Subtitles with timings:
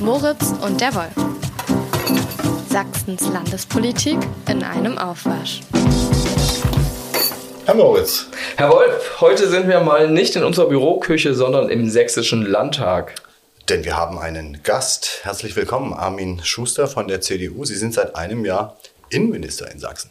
[0.00, 1.12] Moritz und der Wolf.
[2.70, 4.16] Sachsens Landespolitik
[4.48, 5.60] in einem Aufwasch.
[7.66, 8.28] Herr Moritz.
[8.56, 13.14] Herr Wolf, heute sind wir mal nicht in unserer Büroküche, sondern im Sächsischen Landtag.
[13.68, 15.20] Denn wir haben einen Gast.
[15.22, 17.66] Herzlich willkommen, Armin Schuster von der CDU.
[17.66, 18.78] Sie sind seit einem Jahr
[19.10, 20.10] Innenminister in Sachsen.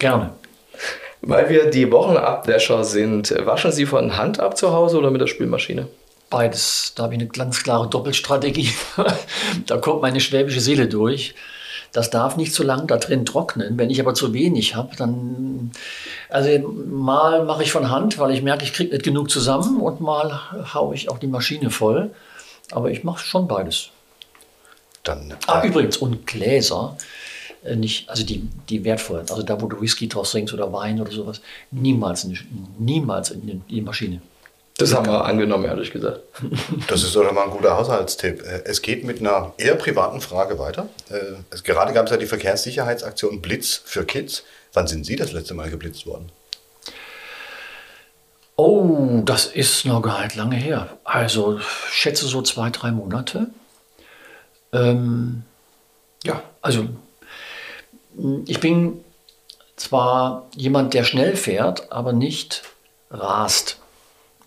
[0.00, 0.32] Gerne.
[1.20, 5.28] Weil wir die Wochenabwäscher sind, waschen Sie von Hand ab zu Hause oder mit der
[5.28, 5.86] Spülmaschine?
[6.30, 6.92] Beides.
[6.94, 8.72] Da habe ich eine ganz klare Doppelstrategie.
[9.66, 11.34] da kommt meine schwäbische Seele durch.
[11.92, 13.76] Das darf nicht zu lang da drin trocknen.
[13.76, 15.72] Wenn ich aber zu wenig habe, dann.
[16.28, 20.00] Also mal mache ich von Hand, weil ich merke, ich kriege nicht genug zusammen und
[20.00, 20.40] mal
[20.72, 22.12] haue ich auch die Maschine voll.
[22.70, 23.90] Aber ich mache schon beides.
[25.02, 26.96] Dann, Ah, äh, übrigens, und Gläser,
[27.64, 31.00] äh, nicht, also die, die wertvollen, also da, wo du Whisky draus trinkst oder Wein
[31.00, 31.40] oder sowas,
[31.72, 32.38] niemals in
[32.78, 34.20] niemals in die Maschine.
[34.80, 36.20] Das haben wir angenommen, ehrlich gesagt.
[36.88, 38.42] Das ist doch mal ein guter Haushaltstipp.
[38.42, 40.88] Äh, Es geht mit einer eher privaten Frage weiter.
[41.10, 44.42] Äh, Es, gerade gab es ja die Verkehrssicherheitsaktion Blitz für Kids.
[44.72, 46.30] Wann sind Sie das letzte Mal geblitzt worden?
[48.56, 50.98] Oh, das ist noch gar nicht lange her.
[51.04, 53.46] Also, ich schätze so zwei, drei Monate.
[54.72, 55.42] Ähm,
[56.24, 56.86] ja, also,
[58.46, 59.02] ich bin
[59.76, 62.62] zwar jemand, der schnell fährt, aber nicht
[63.10, 63.79] rast.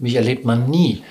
[0.03, 1.01] Mich erlebt man nie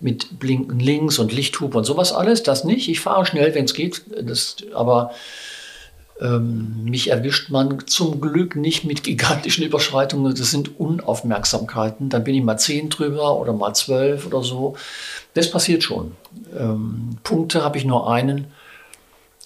[0.00, 2.42] mit Blinken links und Lichthupe und sowas alles.
[2.42, 2.88] Das nicht.
[2.88, 4.02] Ich fahre schnell, wenn es geht.
[4.22, 5.12] Das, aber
[6.20, 10.34] ähm, mich erwischt man zum Glück nicht mit gigantischen Überschreitungen.
[10.34, 12.08] Das sind Unaufmerksamkeiten.
[12.08, 14.76] Dann bin ich mal zehn drüber oder mal zwölf oder so.
[15.34, 16.16] Das passiert schon.
[16.58, 18.48] Ähm, Punkte habe ich nur einen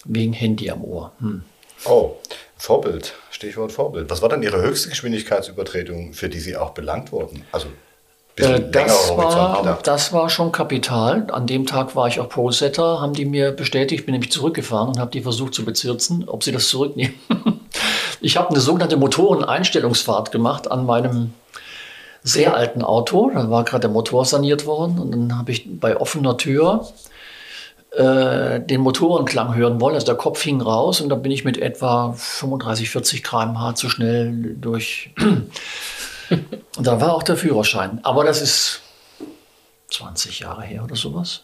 [0.03, 1.11] wegen Handy am Ohr.
[1.19, 1.43] Hm.
[1.85, 2.15] Oh,
[2.57, 3.13] Vorbild.
[3.29, 4.09] Stichwort Vorbild.
[4.09, 7.43] Was war denn Ihre höchste Geschwindigkeitsübertretung, für die Sie auch belangt wurden?
[7.51, 7.67] Also
[8.37, 9.87] Äh, das, war, gedacht.
[9.87, 11.27] das war schon kapital.
[11.31, 14.05] An dem Tag war ich auch Polesetter, haben die mir bestätigt.
[14.05, 17.15] Bin nämlich zurückgefahren und habe die versucht zu bezirzen, ob sie das zurücknehmen.
[18.21, 21.33] ich habe eine sogenannte Motoreneinstellungsfahrt gemacht an meinem
[22.23, 23.31] sehr alten Auto.
[23.33, 26.87] Da war gerade der Motor saniert worden und dann habe ich bei offener Tür
[27.91, 29.95] äh, den Motorenklang hören wollen.
[29.95, 33.89] Also der Kopf hing raus und dann bin ich mit etwa 35, 40 km/h zu
[33.89, 35.11] schnell durch.
[36.29, 37.99] Und da war auch der Führerschein.
[38.03, 38.81] Aber das ist
[39.89, 41.41] 20 Jahre her oder sowas.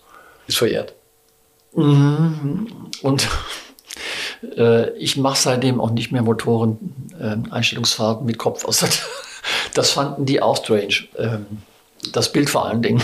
[0.47, 0.93] Ist verjährt.
[1.73, 2.67] Und
[4.57, 8.85] äh, ich mache seitdem auch nicht mehr Motoren-Einstellungsfahrten mit Kopf aus.
[9.73, 11.07] Das fanden die auch strange.
[11.17, 11.45] Ähm,
[12.11, 13.01] das Bild vor allen Dingen.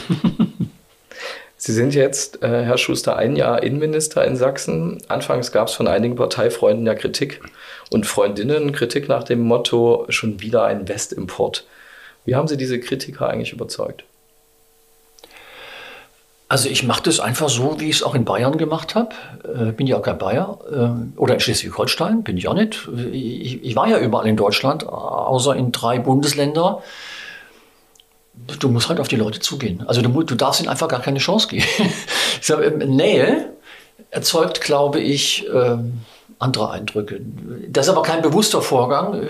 [1.55, 5.01] Sie sind jetzt, äh, Herr Schuster, ein Jahr Innenminister in Sachsen.
[5.07, 7.41] Anfangs gab es von einigen Parteifreunden ja Kritik
[7.89, 11.65] und Freundinnen Kritik nach dem Motto, schon wieder ein Westimport.
[12.25, 14.03] Wie haben Sie diese Kritiker eigentlich überzeugt?
[16.49, 19.09] Also ich mache das einfach so, wie ich es auch in Bayern gemacht habe.
[19.43, 20.59] Äh, bin ja auch kein Bayer.
[20.71, 22.87] Äh, oder in Schleswig-Holstein, bin ich auch nicht.
[23.11, 26.81] Ich, ich war ja überall in Deutschland, außer in drei Bundesländer.
[28.59, 29.83] Du musst halt auf die Leute zugehen.
[29.87, 31.65] Also du, du darfst ihnen einfach gar keine Chance geben.
[32.39, 33.51] ich sag, ähm, Nähe
[34.09, 35.99] erzeugt, glaube ich, ähm,
[36.39, 37.21] andere Eindrücke.
[37.69, 39.27] Das ist aber kein bewusster Vorgang.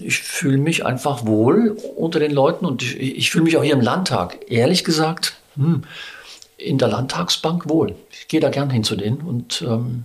[0.00, 3.74] Ich fühle mich einfach wohl unter den Leuten und ich, ich fühle mich auch hier
[3.74, 5.84] im Landtag, ehrlich gesagt, hm,
[6.56, 7.94] in der Landtagsbank wohl.
[8.10, 10.04] Ich gehe da gern hin zu denen und ähm,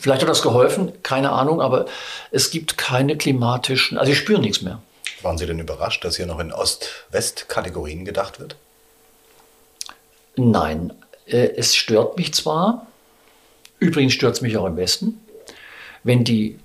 [0.00, 1.86] vielleicht hat das geholfen, keine Ahnung, aber
[2.30, 4.80] es gibt keine klimatischen, also ich spüre nichts mehr.
[5.22, 8.56] Waren Sie denn überrascht, dass hier noch in Ost-West-Kategorien gedacht wird?
[10.36, 10.92] Nein,
[11.26, 12.86] äh, es stört mich zwar,
[13.82, 15.20] übrigens stört es mich auch im Westen,
[16.02, 16.58] wenn die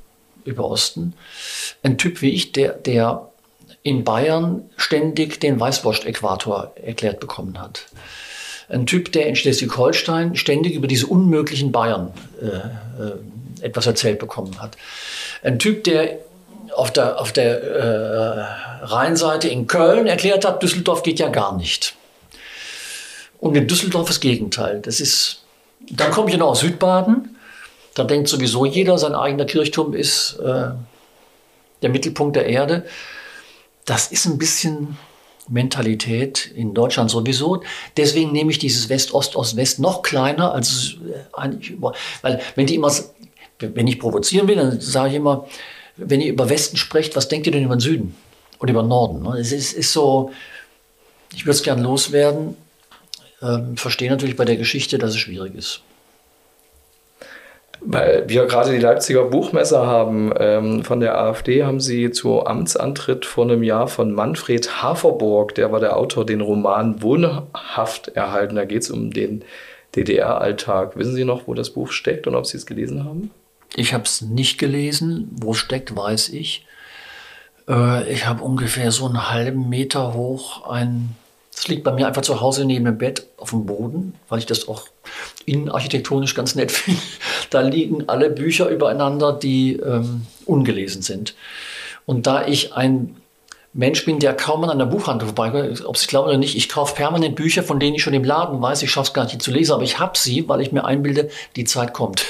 [0.45, 1.13] über Osten,
[1.83, 3.29] ein Typ wie ich, der, der
[3.83, 7.85] in Bayern ständig den Weißwurst-Äquator erklärt bekommen hat.
[8.69, 14.61] Ein Typ, der in Schleswig-Holstein ständig über diese unmöglichen Bayern äh, äh, etwas erzählt bekommen
[14.61, 14.77] hat.
[15.41, 16.19] Ein Typ, der
[16.75, 21.95] auf der, auf der äh, Rheinseite in Köln erklärt hat, Düsseldorf geht ja gar nicht.
[23.39, 24.81] Und in Düsseldorf das Gegenteil.
[24.81, 25.43] Das ist,
[25.79, 27.37] dann komme ich noch aus Südbaden.
[27.93, 30.69] Da denkt sowieso jeder, sein eigener Kirchturm ist äh,
[31.81, 32.85] der Mittelpunkt der Erde.
[33.85, 34.97] Das ist ein bisschen
[35.49, 37.63] Mentalität in Deutschland sowieso.
[37.95, 41.93] Deswegen nehme ich dieses West-Ost-Ost-West noch kleiner als äh, eigentlich über.
[42.21, 42.91] Weil, wenn die immer,
[43.59, 45.47] wenn ich provozieren will, dann sage ich immer,
[45.95, 48.15] wenn ihr über Westen sprecht, was denkt ihr denn über den Süden
[48.59, 49.23] oder über den Norden?
[49.23, 49.37] ne?
[49.39, 50.31] Es ist, ist so,
[51.33, 52.55] ich würde es gern loswerden.
[53.41, 55.81] Ähm, verstehe natürlich bei der Geschichte, dass es schwierig ist.
[57.79, 63.25] Weil wir gerade die Leipziger Buchmesse haben, ähm, von der AfD haben sie zu Amtsantritt
[63.25, 68.55] vor einem Jahr von Manfred Haferburg, der war der Autor, den Roman Wohnhaft erhalten.
[68.55, 69.43] Da geht es um den
[69.95, 70.97] DDR-Alltag.
[70.97, 73.31] Wissen Sie noch, wo das Buch steckt und ob Sie es gelesen haben?
[73.75, 75.29] Ich habe es nicht gelesen.
[75.31, 76.65] Wo es steckt, weiß ich.
[77.67, 81.15] Äh, ich habe ungefähr so einen halben Meter hoch ein.
[81.57, 84.45] Das liegt bei mir einfach zu Hause neben dem Bett auf dem Boden, weil ich
[84.45, 84.87] das auch
[85.45, 87.01] innenarchitektonisch ganz nett finde.
[87.49, 91.33] Da liegen alle Bücher übereinander, die ähm, ungelesen sind.
[92.05, 93.15] Und da ich ein
[93.73, 96.93] Mensch bin, der kaum an einer Buchhandlung vorbeigeht, ob Sie glauben oder nicht, ich kaufe
[96.93, 99.49] permanent Bücher, von denen ich schon im Laden weiß, ich schaffe es gar nicht zu
[99.49, 102.23] lesen, aber ich habe sie, weil ich mir einbilde, die Zeit kommt.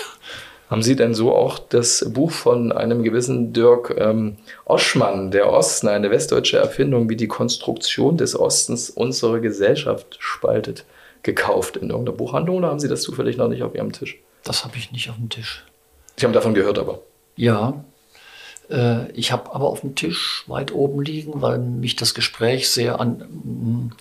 [0.69, 4.35] Haben Sie denn so auch das Buch von einem gewissen Dirk ähm,
[4.65, 10.83] Oschmann, der Osten, eine westdeutsche Erfindung, wie die Konstruktion des Ostens unsere Gesellschaft spaltet,
[11.23, 14.17] gekauft in irgendeiner Buchhandlung oder haben Sie das zufällig noch nicht auf Ihrem Tisch?
[14.43, 15.63] Das habe ich nicht auf dem Tisch.
[16.17, 16.99] Sie haben davon gehört aber.
[17.37, 17.85] Ja,
[18.69, 22.99] äh, ich habe aber auf dem Tisch weit oben liegen, weil mich das Gespräch sehr
[22.99, 23.91] an, mm,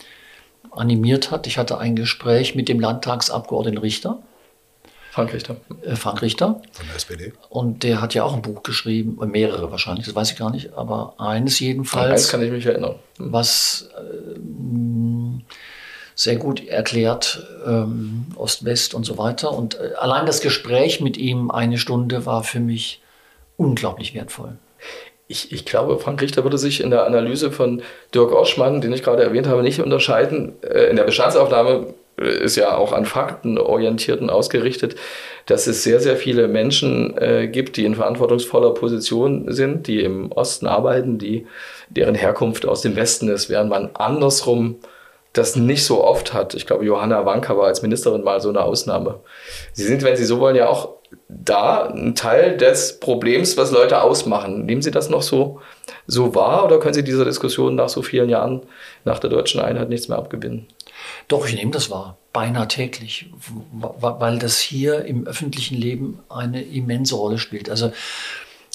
[0.72, 1.46] animiert hat.
[1.46, 4.20] Ich hatte ein Gespräch mit dem Landtagsabgeordneten Richter
[5.16, 5.56] Frank Richter.
[5.82, 6.60] Äh, Frank Richter.
[6.72, 7.32] Von der SPD.
[7.48, 10.50] Und der hat ja auch ein Buch geschrieben, äh, mehrere wahrscheinlich, das weiß ich gar
[10.50, 12.12] nicht, aber eines jedenfalls.
[12.12, 12.96] Eins kann ich mich erinnern.
[13.16, 13.32] Hm.
[13.32, 14.38] Was äh,
[16.14, 19.52] sehr gut erklärt, ähm, Ost-West und so weiter.
[19.52, 23.00] Und äh, allein das Gespräch mit ihm eine Stunde war für mich
[23.56, 24.58] unglaublich wertvoll.
[25.28, 27.80] Ich, ich, glaube, Frank Richter würde sich in der Analyse von
[28.14, 30.52] Dirk Oschmann, den ich gerade erwähnt habe, nicht unterscheiden.
[30.60, 34.96] Äh, in der Bestandsaufnahme ist ja auch an Fakten orientiert und ausgerichtet,
[35.44, 40.32] dass es sehr, sehr viele Menschen äh, gibt, die in verantwortungsvoller Position sind, die im
[40.32, 41.46] Osten arbeiten, die,
[41.88, 44.76] deren Herkunft aus dem Westen ist, während man andersrum
[45.32, 46.54] das nicht so oft hat.
[46.54, 49.20] Ich glaube, Johanna Wanka war als Ministerin mal so eine Ausnahme.
[49.72, 50.96] Sie sind, wenn Sie so wollen, ja auch
[51.28, 54.64] da ein Teil des Problems, was Leute ausmachen.
[54.64, 55.60] Nehmen Sie das noch so,
[56.06, 58.62] so wahr oder können Sie dieser Diskussion nach so vielen Jahren
[59.04, 60.66] nach der deutschen Einheit nichts mehr abgewinnen?
[61.28, 63.30] Doch, ich nehme das wahr, beinahe täglich,
[63.72, 67.70] weil das hier im öffentlichen Leben eine immense Rolle spielt.
[67.70, 67.92] Also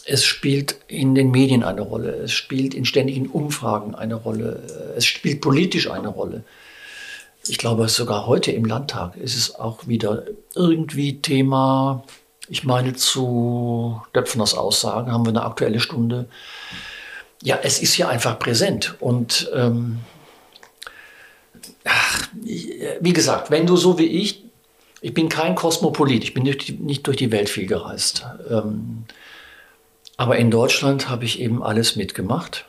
[0.06, 5.06] es spielt in den Medien eine Rolle, es spielt in ständigen Umfragen eine Rolle, es
[5.06, 6.44] spielt politisch eine Rolle.
[7.48, 10.24] Ich glaube, sogar heute im Landtag ist es auch wieder
[10.56, 12.04] irgendwie Thema.
[12.48, 16.28] Ich meine, zu Döpfners Aussagen haben wir eine aktuelle Stunde.
[17.42, 18.96] Ja, es ist hier einfach präsent.
[19.00, 20.00] Und ähm,
[21.86, 24.44] ach, wie gesagt, wenn du so wie ich,
[25.02, 28.26] ich bin kein Kosmopolit, ich bin nicht durch die Welt viel gereist.
[28.50, 29.06] Ähm,
[30.18, 32.66] aber in Deutschland habe ich eben alles mitgemacht.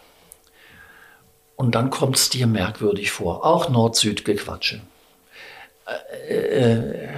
[1.56, 3.44] Und dann kommt es dir merkwürdig vor.
[3.44, 4.81] Auch Nord-Süd-Gequatsche.
[6.29, 7.09] Äh, äh,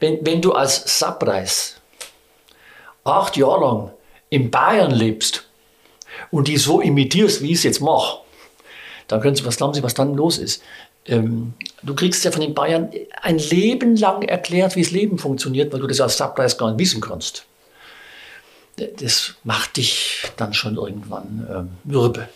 [0.00, 1.80] wenn, wenn du als Sabreis
[3.02, 3.90] acht Jahre lang
[4.30, 5.44] in Bayern lebst
[6.30, 8.23] und die so imitierst, wie ich es jetzt mache,
[9.08, 10.62] dann können Sie, was glauben Sie, was dann los ist?
[11.06, 12.90] Ähm, du kriegst ja von den Bayern
[13.20, 16.78] ein Leben lang erklärt, wie das Leben funktioniert, weil du das als Subpreis gar nicht
[16.78, 17.44] wissen kannst.
[18.76, 22.28] Das macht dich dann schon irgendwann ähm, mürbe.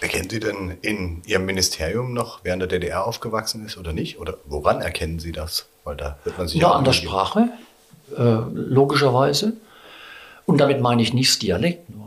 [0.00, 4.18] Erkennen Sie denn in Ihrem Ministerium noch, wer in der DDR aufgewachsen ist oder nicht?
[4.18, 5.66] Oder woran erkennen Sie das?
[5.84, 7.48] Weil da wird man sich ja, an der Sprache,
[8.16, 8.22] äh,
[8.52, 9.54] logischerweise.
[10.46, 12.03] Und damit meine ich nicht das Dialekt nur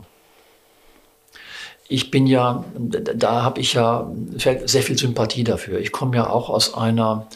[1.88, 5.80] ich bin ja, da habe ich ja sehr viel Sympathie dafür.
[5.80, 7.26] Ich komme ja auch aus einer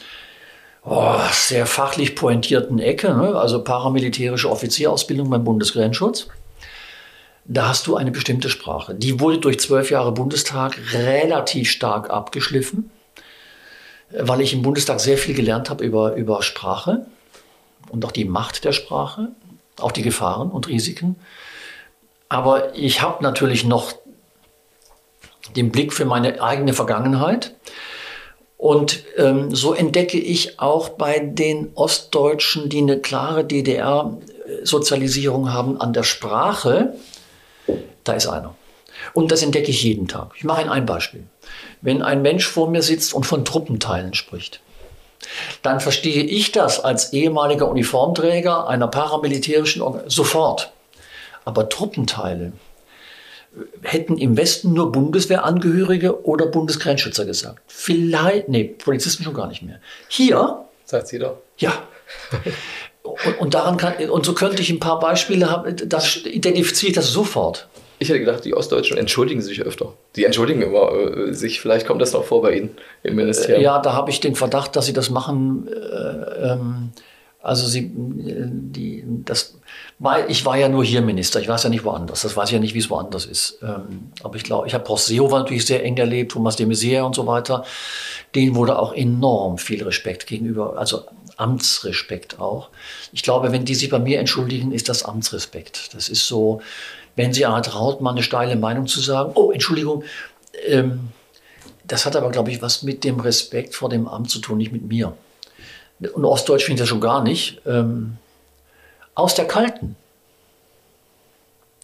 [0.85, 3.35] oh, sehr fachlich pointierten Ecke, ne?
[3.35, 6.29] also paramilitärische Offizierausbildung beim Bundesgrenzschutz.
[7.47, 8.95] Da hast du eine bestimmte Sprache.
[8.95, 12.91] Die wurde durch zwölf Jahre Bundestag relativ stark abgeschliffen,
[14.11, 17.07] weil ich im Bundestag sehr viel gelernt habe über, über Sprache
[17.91, 19.29] und auch die Macht der Sprache,
[19.81, 21.17] auch die Gefahren und Risiken.
[22.29, 23.93] Aber ich habe natürlich noch
[25.57, 27.55] den Blick für meine eigene Vergangenheit.
[28.57, 35.93] Und ähm, so entdecke ich auch bei den Ostdeutschen, die eine klare DDR-Sozialisierung haben an
[35.93, 36.95] der Sprache,
[38.05, 38.55] da ist einer.
[39.15, 40.33] Und das entdecke ich jeden Tag.
[40.37, 41.25] Ich mache Ihnen ein Beispiel.
[41.81, 44.61] Wenn ein Mensch vor mir sitzt und von Truppenteilen spricht,
[45.63, 50.73] dann verstehe ich das als ehemaliger Uniformträger einer paramilitärischen Organisation sofort.
[51.45, 52.53] Aber Truppenteile,
[53.83, 57.61] hätten im Westen nur Bundeswehrangehörige oder Bundesgrenzschützer gesagt.
[57.67, 59.81] Vielleicht, nee, Polizisten schon gar nicht mehr.
[60.09, 60.65] Hier.
[60.85, 61.39] Sagt sie doch.
[61.59, 61.73] Ja.
[63.03, 66.95] Und, und, daran kann, und so könnte ich ein paar Beispiele haben, das identifiziere ich
[66.95, 67.69] das sofort.
[67.99, 69.93] Ich hätte gedacht, die Ostdeutschen entschuldigen sich öfter.
[70.17, 71.61] Die entschuldigen immer äh, sich.
[71.61, 72.71] Vielleicht kommt das noch vor bei Ihnen
[73.03, 73.63] im Ministerium.
[73.63, 76.91] Ja, da habe ich den Verdacht, dass sie das machen, äh, ähm,
[77.41, 79.57] Also sie, die, das
[80.03, 82.23] war, ich war ja nur hier Minister, ich weiß ja nicht woanders.
[82.23, 83.59] Das weiß ich ja nicht, wie es woanders ist.
[83.63, 87.03] Ähm, aber ich glaube, ich habe Horst Seehofer natürlich sehr eng erlebt, Thomas de Maizière
[87.03, 87.65] und so weiter.
[88.35, 91.05] Denen wurde auch enorm viel Respekt gegenüber, also
[91.37, 92.69] Amtsrespekt auch.
[93.13, 95.95] Ich glaube, wenn die sich bei mir entschuldigen, ist das Amtsrespekt.
[95.95, 96.61] Das ist so,
[97.17, 100.05] wenn sie einer traut, mal eine steile Meinung zu sagen, oh, Entschuldigung,
[100.67, 101.09] ähm,
[101.85, 104.73] das hat aber, glaube ich, was mit dem Respekt vor dem Amt zu tun, nicht
[104.73, 105.15] mit mir
[106.09, 108.17] und Ostdeutsch finde ich das schon gar nicht, ähm,
[109.15, 109.97] aus der Kalten.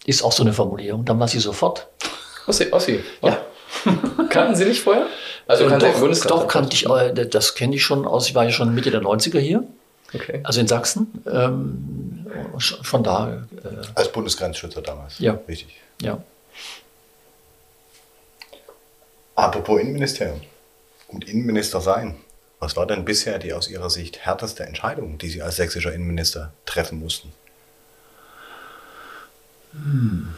[0.05, 1.05] Ist auch so eine Formulierung.
[1.05, 1.87] Dann war sie sofort.
[2.47, 3.03] Ossi, Ossi.
[3.21, 3.37] Ja.
[4.29, 5.05] Kannten Sie nicht vorher?
[5.47, 8.51] Also äh, doch, doch kannte ich, äh, das kenne ich schon aus, ich war ja
[8.51, 9.63] schon Mitte der 90er hier.
[10.13, 10.41] Okay.
[10.43, 11.23] Also in Sachsen.
[11.31, 12.27] Ähm,
[12.83, 13.45] von da.
[13.63, 15.19] Äh, Als Bundesgrenzschützer damals.
[15.19, 15.39] Ja.
[15.47, 15.75] Richtig.
[16.01, 16.21] Ja.
[19.35, 20.41] Apropos Innenministerium
[21.07, 22.17] und Innenminister sein.
[22.59, 26.51] Was war denn bisher die aus Ihrer Sicht härteste Entscheidung, die Sie als sächsischer Innenminister
[26.65, 27.31] treffen mussten?
[29.71, 30.33] Hm.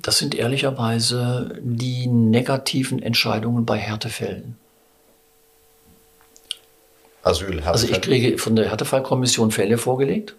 [0.00, 4.56] Das sind ehrlicherweise die negativen Entscheidungen bei Härtefällen.
[7.22, 7.72] Asyl, Härtefall.
[7.72, 10.34] Also ich kriege von der Härtefallkommission Fälle vorgelegt.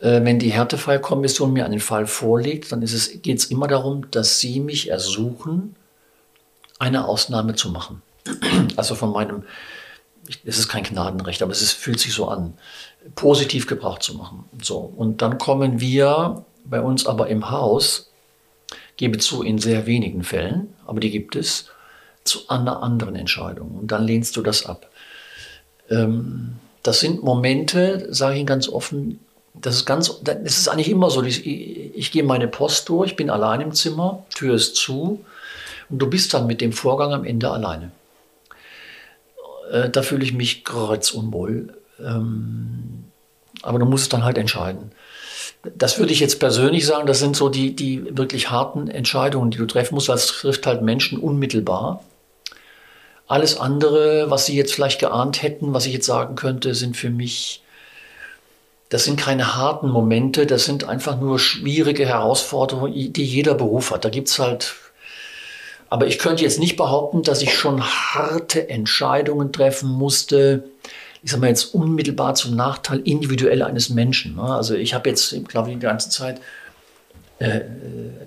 [0.00, 4.60] Äh, wenn die Härtefallkommission mir einen Fall vorlegt, dann geht es immer darum, dass sie
[4.60, 5.76] mich ersuchen,
[6.78, 8.02] eine Ausnahme zu machen.
[8.76, 9.44] Also von meinem,
[10.44, 12.54] es ist kein Gnadenrecht, aber es ist, fühlt sich so an,
[13.14, 14.44] positiv Gebrauch zu machen.
[14.60, 14.78] So.
[14.78, 18.10] Und dann kommen wir bei uns aber im Haus,
[18.96, 21.70] gebe zu, in sehr wenigen Fällen, aber die gibt es,
[22.24, 23.70] zu einer anderen Entscheidung.
[23.78, 24.90] Und dann lehnst du das ab.
[25.88, 29.20] Ähm, das sind Momente, sage ich Ihnen ganz offen,
[29.54, 31.22] das ist ganz, das ist eigentlich immer so.
[31.22, 35.24] Ich, ich gehe meine Post durch, bin allein im Zimmer, Tür ist zu
[35.88, 37.90] und du bist dann mit dem Vorgang am Ende alleine.
[39.70, 41.74] Äh, da fühle ich mich kreuzunwohl.
[42.00, 43.04] Ähm,
[43.62, 44.92] aber du musst dann halt entscheiden.
[45.76, 49.58] Das würde ich jetzt persönlich sagen, das sind so die, die wirklich harten Entscheidungen, die
[49.58, 52.04] du treffen musst, es trifft halt Menschen unmittelbar.
[53.26, 57.10] Alles andere, was sie jetzt vielleicht geahnt hätten, was ich jetzt sagen könnte, sind für
[57.10, 57.62] mich,
[58.90, 64.04] das sind keine harten Momente, das sind einfach nur schwierige Herausforderungen, die jeder Beruf hat.
[64.04, 64.76] Da gibt es halt
[65.88, 70.64] aber ich könnte jetzt nicht behaupten, dass ich schon harte Entscheidungen treffen musste,
[71.22, 74.36] ich sage mal jetzt unmittelbar zum Nachteil individuell eines Menschen.
[74.36, 74.42] Ne?
[74.42, 76.40] Also ich habe jetzt, glaube ich, die ganze Zeit
[77.38, 77.60] äh,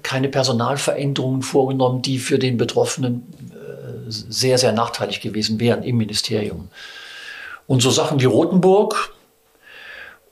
[0.04, 6.70] keine Personalveränderungen vorgenommen, die für den Betroffenen äh, sehr, sehr nachteilig gewesen wären im Ministerium.
[7.68, 9.14] Und so Sachen wie Rothenburg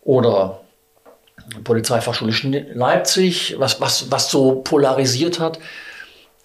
[0.04, 0.62] oder
[1.64, 2.34] Polizeifachschule
[2.74, 5.60] Leipzig, was, was, was so polarisiert hat,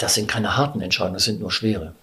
[0.02, 1.94] das sind keine harten Entscheidungen, das sind nur schwere.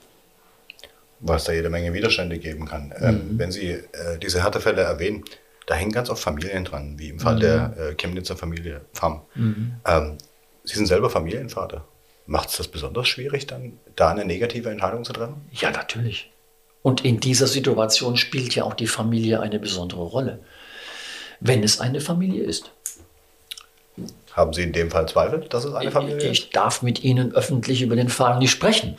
[1.19, 2.93] Was da jede Menge Widerstände geben kann.
[2.97, 3.21] Ähm, mhm.
[3.31, 5.25] Ähm, wenn Sie äh, diese Härtefälle erwähnen,
[5.67, 7.39] da hängen ganz oft Familien dran, wie im Fall mhm.
[7.41, 9.21] der äh, Chemnitzer Familie Pham.
[9.35, 9.73] Mhm.
[9.85, 10.17] Ähm,
[10.63, 11.85] Sie sind selber Familienvater.
[12.25, 15.41] Macht es das besonders schwierig, dann da eine negative Entscheidung zu treffen?
[15.51, 16.31] Ja, natürlich.
[16.81, 20.39] Und in dieser Situation spielt ja auch die Familie eine besondere Rolle,
[21.39, 22.71] wenn es eine Familie ist.
[24.39, 26.23] Haben Sie in dem Fall Zweifel, dass es eine Familie ist?
[26.23, 28.97] Ich darf mit Ihnen öffentlich über den Fall nicht sprechen.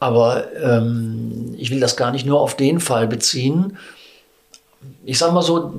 [0.00, 3.78] Aber ähm, ich will das gar nicht nur auf den Fall beziehen.
[5.04, 5.72] Ich sage mal so,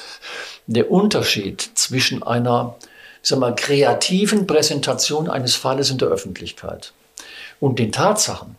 [0.66, 2.76] der Unterschied zwischen einer
[3.22, 6.92] ich sag mal, kreativen Präsentation eines Falles in der Öffentlichkeit
[7.60, 8.56] und den Tatsachen,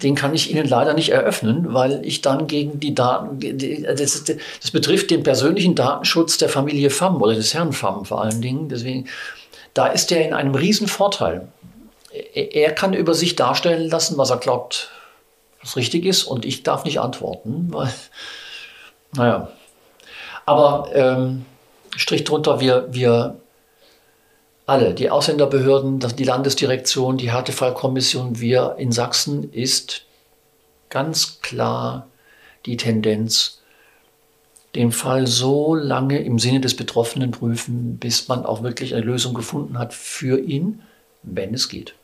[0.00, 4.70] den kann ich Ihnen leider nicht eröffnen, weil ich dann gegen die Daten, das, das,
[4.70, 8.68] betrifft den persönlichen Datenschutz der Familie Pham oder des Herrn Pham vor allen Dingen.
[8.68, 9.08] Deswegen,
[9.74, 11.48] da ist er in einem riesen Vorteil.
[12.34, 14.90] Er kann über sich darstellen lassen, was er glaubt,
[15.62, 17.92] was richtig ist, und ich darf nicht antworten, weil,
[19.14, 19.48] naja.
[20.44, 21.44] Aber ähm,
[21.96, 23.36] Strich drunter, wir, wir
[24.66, 30.04] alle, die Ausländerbehörden, die Landesdirektion, die Härtefallkommission, wir in Sachsen ist
[30.88, 32.08] ganz klar
[32.66, 33.60] die Tendenz,
[34.74, 39.34] den Fall so lange im Sinne des Betroffenen prüfen, bis man auch wirklich eine Lösung
[39.34, 40.82] gefunden hat für ihn,
[41.22, 41.94] wenn es geht.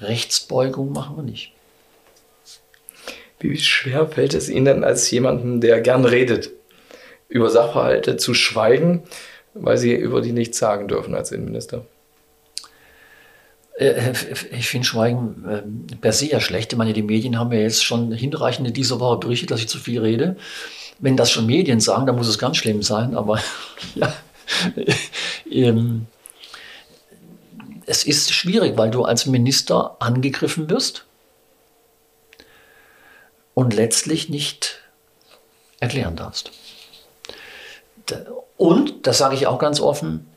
[0.00, 1.52] Rechtsbeugung machen wir nicht.
[3.40, 6.50] Wie schwer fällt es Ihnen als jemanden, der gern redet,
[7.28, 9.04] über Sachverhalte zu schweigen,
[9.54, 11.84] weil Sie über die nichts sagen dürfen als Innenminister?
[13.78, 14.12] Äh,
[14.50, 16.72] ich finde Schweigen äh, per se ja schlecht.
[16.72, 19.68] Ich meine, die Medien haben ja jetzt schon hinreichend in dieser Woche berichtet, dass ich
[19.68, 20.36] zu viel rede.
[20.98, 23.14] Wenn das schon Medien sagen, dann muss es ganz schlimm sein.
[23.14, 23.40] Aber
[23.94, 24.12] ja,
[25.50, 26.06] ähm,
[27.86, 31.04] es ist schwierig, weil du als Minister angegriffen wirst.
[33.54, 34.78] und letztlich nicht
[35.80, 36.52] erklären darfst.
[38.56, 40.27] Und, das sage ich auch ganz offen,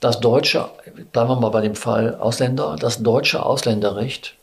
[0.00, 0.70] das deutsche,
[1.12, 4.34] bleiben wir mal bei dem Fall Ausländer, das deutsche Ausländerrecht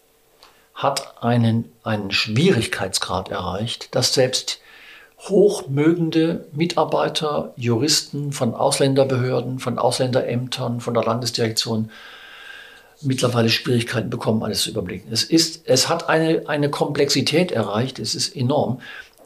[0.75, 4.59] hat einen, einen Schwierigkeitsgrad erreicht, dass selbst
[5.21, 11.89] hochmögende Mitarbeiter, Juristen von Ausländerbehörden, von Ausländerämtern, von der Landesdirektion
[13.01, 15.11] mittlerweile Schwierigkeiten bekommen, alles zu überblicken.
[15.11, 18.79] Es, ist, es hat eine, eine Komplexität erreicht, es ist enorm.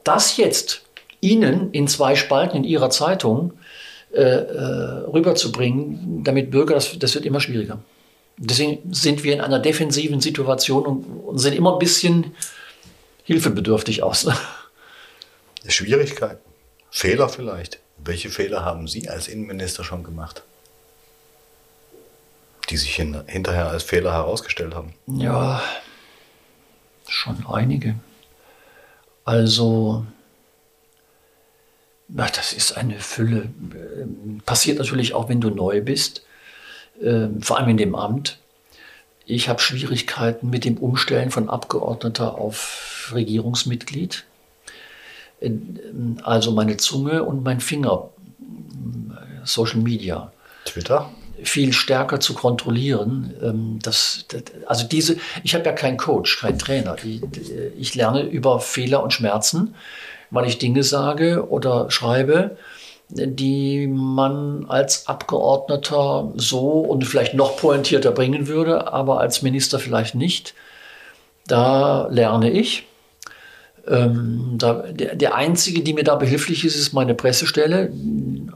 [0.06, 0.84] Das jetzt
[1.20, 3.54] Ihnen in zwei Spalten in Ihrer Zeitung
[4.14, 7.80] äh, äh, rüberzubringen, damit Bürger, das, das wird immer schwieriger.
[8.38, 12.34] Deswegen sind wir in einer defensiven Situation und, und sehen immer ein bisschen
[13.24, 14.28] hilfebedürftig aus.
[15.68, 16.42] Schwierigkeiten,
[16.90, 17.80] Fehler vielleicht.
[18.04, 20.44] Welche Fehler haben Sie als Innenminister schon gemacht?
[22.70, 24.94] Die sich hin, hinterher als Fehler herausgestellt haben?
[25.08, 25.62] Ja,
[27.08, 27.96] schon einige.
[29.24, 30.06] Also,
[32.14, 33.50] na, das ist eine Fülle.
[34.46, 36.24] Passiert natürlich auch, wenn du neu bist,
[37.02, 38.38] äh, vor allem in dem Amt.
[39.26, 44.26] Ich habe Schwierigkeiten mit dem Umstellen von Abgeordneter auf Regierungsmitglied.
[46.24, 48.10] Also meine Zunge und mein Finger,
[49.44, 50.32] Social Media.
[50.66, 51.10] Twitter?
[51.44, 53.34] viel stärker zu kontrollieren.
[53.42, 56.96] Ähm, das, das, also diese, ich habe ja keinen Coach, keinen Trainer.
[57.04, 57.22] Ich,
[57.78, 59.74] ich, lerne über Fehler und Schmerzen,
[60.32, 62.58] weil ich Dinge sage oder schreibe,
[63.10, 70.16] die man als Abgeordneter so und vielleicht noch pointierter bringen würde, aber als Minister vielleicht
[70.16, 70.54] nicht.
[71.46, 72.88] Da lerne ich.
[73.88, 77.92] Ähm, da, der, der, einzige, die mir da behilflich ist, ist meine Pressestelle.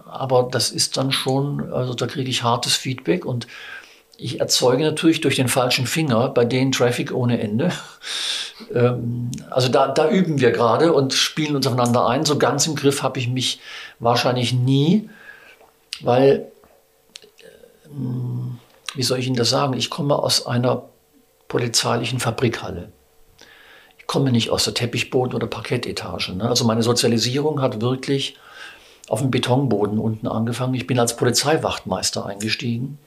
[0.06, 3.48] Aber das ist dann schon, also da kriege ich hartes Feedback und
[4.18, 7.72] ich erzeuge natürlich durch den falschen Finger bei denen Traffic ohne Ende.
[8.74, 12.24] Ähm, also da, da üben wir gerade und spielen uns aufeinander ein.
[12.24, 13.60] So ganz im Griff habe ich mich
[14.00, 15.10] wahrscheinlich nie,
[16.00, 16.50] weil,
[17.88, 18.60] ähm,
[18.94, 20.84] wie soll ich Ihnen das sagen, ich komme aus einer
[21.50, 22.94] polizeilichen Fabrikhalle
[24.08, 26.34] komme nicht aus der Teppichboden- oder Parkettetage.
[26.34, 26.48] Ne?
[26.48, 28.38] Also meine Sozialisierung hat wirklich
[29.08, 30.74] auf dem Betonboden unten angefangen.
[30.74, 32.98] Ich bin als Polizeiwachtmeister eingestiegen.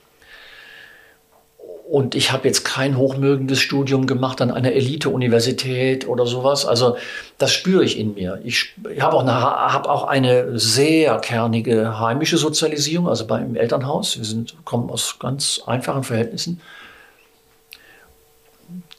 [1.89, 6.63] Und ich habe jetzt kein hochmögendes Studium gemacht an einer Elite-Universität oder sowas.
[6.67, 6.97] Also
[7.39, 8.39] das spüre ich in mir.
[8.43, 14.17] Ich habe auch, hab auch eine sehr kernige heimische Sozialisierung, also beim Elternhaus.
[14.17, 16.61] Wir sind, kommen aus ganz einfachen Verhältnissen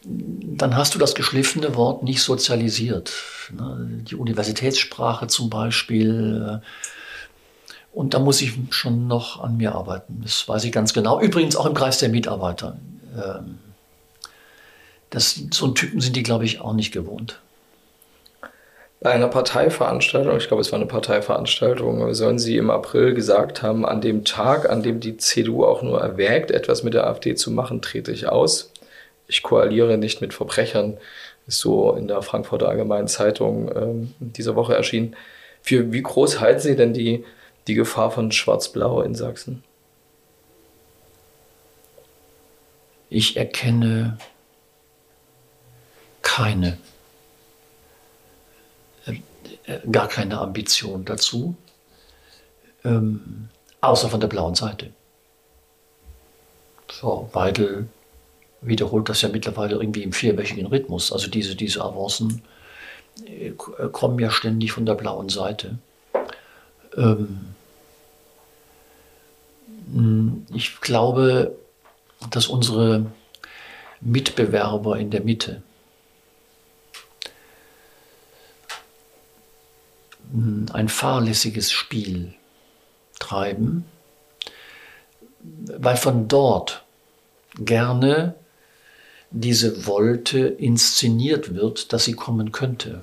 [0.03, 3.13] dann hast du das geschliffene Wort nicht sozialisiert.
[3.53, 4.03] Ne?
[4.09, 6.61] Die Universitätssprache zum Beispiel.
[6.63, 6.67] Äh,
[7.93, 10.21] und da muss ich schon noch an mir arbeiten.
[10.23, 11.21] Das weiß ich ganz genau.
[11.21, 12.79] Übrigens auch im Kreis der Mitarbeiter.
[13.17, 13.59] Ähm,
[15.11, 17.41] das, so einen Typen sind die, glaube ich, auch nicht gewohnt.
[19.01, 23.87] Bei einer Parteiveranstaltung, ich glaube, es war eine Parteiveranstaltung, sollen Sie im April gesagt haben,
[23.87, 27.51] an dem Tag, an dem die CDU auch nur erwägt, etwas mit der AfD zu
[27.51, 28.71] machen, trete ich aus
[29.31, 30.99] ich koaliere nicht mit Verbrechern,
[31.47, 35.17] ist so in der Frankfurter Allgemeinen Zeitung ähm, diese Woche erschienen.
[35.63, 37.25] Für wie groß halten Sie denn die,
[37.67, 39.63] die Gefahr von Schwarz-Blau in Sachsen?
[43.09, 44.19] Ich erkenne
[46.23, 46.79] keine,
[49.07, 51.57] äh, gar keine Ambition dazu,
[52.85, 53.49] ähm,
[53.81, 54.93] außer von der blauen Seite.
[56.91, 57.89] So, Weidel
[58.61, 61.13] wiederholt das ja mittlerweile irgendwie im vierwöchigen Rhythmus.
[61.13, 62.43] Also diese, diese Avancen
[63.25, 65.79] äh, kommen ja ständig von der blauen Seite.
[66.97, 67.55] Ähm,
[69.93, 71.57] hm, ich glaube,
[72.31, 73.07] dass unsere
[74.01, 75.63] Mitbewerber in der Mitte
[80.33, 82.35] hm, ein fahrlässiges Spiel
[83.19, 83.85] treiben,
[85.43, 86.85] weil von dort
[87.57, 88.35] gerne
[89.31, 93.01] diese Wolte inszeniert wird, dass sie kommen könnte.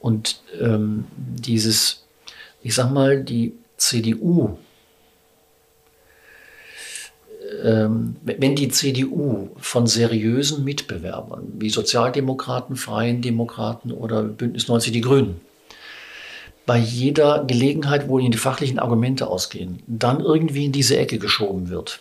[0.00, 2.05] Und ähm, dieses,
[2.66, 4.56] ich sag mal, die CDU,
[7.62, 15.00] ähm, wenn die CDU von seriösen Mitbewerbern wie Sozialdemokraten, Freien Demokraten oder Bündnis 90 Die
[15.00, 15.40] Grünen
[16.66, 21.68] bei jeder Gelegenheit, wo ihnen die fachlichen Argumente ausgehen, dann irgendwie in diese Ecke geschoben
[21.68, 22.00] wird,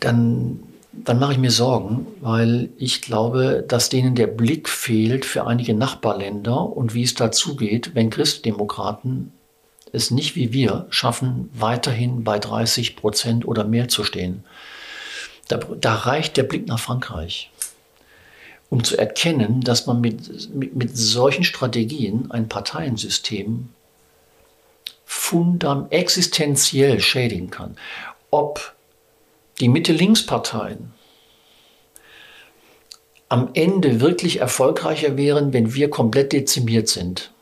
[0.00, 0.64] dann,
[1.04, 5.74] dann mache ich mir Sorgen, weil ich glaube, dass denen der Blick fehlt für einige
[5.74, 9.32] Nachbarländer und wie es dazu geht, wenn Christdemokraten
[9.92, 14.44] es nicht wie wir schaffen, weiterhin bei 30 Prozent oder mehr zu stehen.
[15.48, 17.50] Da, da reicht der Blick nach Frankreich.
[18.68, 23.68] um zu erkennen, dass man mit, mit, mit solchen Strategien ein Parteiensystem
[25.04, 27.76] fundam existenziell schädigen kann.
[28.30, 28.74] Ob
[29.60, 30.92] die Mitte-Links-Parteien
[33.28, 37.32] am Ende wirklich erfolgreicher wären, wenn wir komplett dezimiert sind.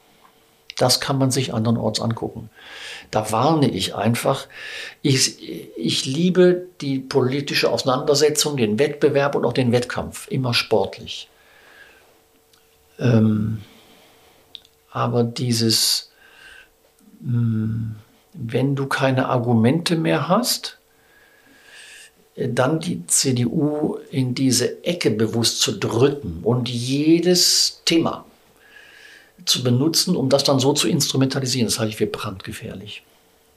[0.76, 2.50] Das kann man sich andernorts angucken.
[3.10, 4.48] Da warne ich einfach.
[5.02, 5.38] Ich,
[5.76, 11.28] ich liebe die politische Auseinandersetzung, den Wettbewerb und auch den Wettkampf, immer sportlich.
[12.98, 13.62] Ähm,
[14.90, 16.10] aber dieses,
[17.20, 17.96] mh, hm,
[18.32, 20.78] wenn du keine Argumente mehr hast,
[22.36, 28.24] dann die CDU in diese Ecke bewusst zu drücken und jedes Thema
[29.44, 33.02] zu benutzen, um das dann so zu instrumentalisieren, das halte ich für brandgefährlich.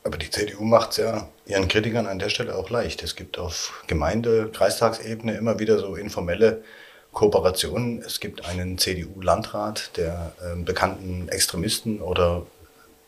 [0.03, 3.03] Aber die CDU macht es ja ihren Kritikern an der Stelle auch leicht.
[3.03, 6.63] Es gibt auf Gemeinde-, Kreistagsebene immer wieder so informelle
[7.11, 8.01] Kooperationen.
[8.01, 12.45] Es gibt einen CDU-Landrat, der äh, bekannten Extremisten oder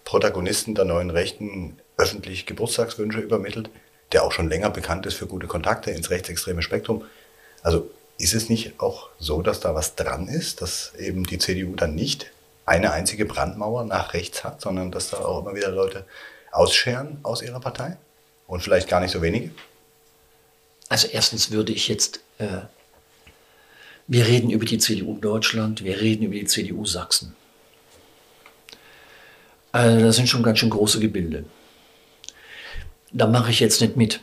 [0.04, 3.70] Protagonisten der neuen Rechten öffentlich Geburtstagswünsche übermittelt
[4.12, 7.06] der auch schon länger bekannt ist für gute Kontakte ins rechtsextreme Spektrum.
[7.62, 11.76] Also ist es nicht auch so, dass da was dran ist, dass eben die CDU
[11.76, 12.32] dann nicht
[12.66, 16.06] eine einzige Brandmauer nach rechts hat, sondern dass da auch immer wieder Leute
[16.52, 17.98] ausscheren aus ihrer Partei?
[18.48, 19.52] Und vielleicht gar nicht so wenige?
[20.90, 22.62] Also erstens würde ich jetzt, äh,
[24.08, 27.36] wir reden über die CDU Deutschland, wir reden über die CDU Sachsen.
[29.72, 31.46] Also das sind schon ganz schön große Gebilde
[33.12, 34.20] da mache ich jetzt nicht mit.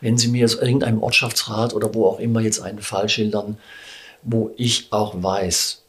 [0.00, 3.58] Wenn Sie mir aus irgendeinem Ortschaftsrat oder wo auch immer jetzt einen Fall schildern,
[4.22, 5.82] wo ich auch weiß,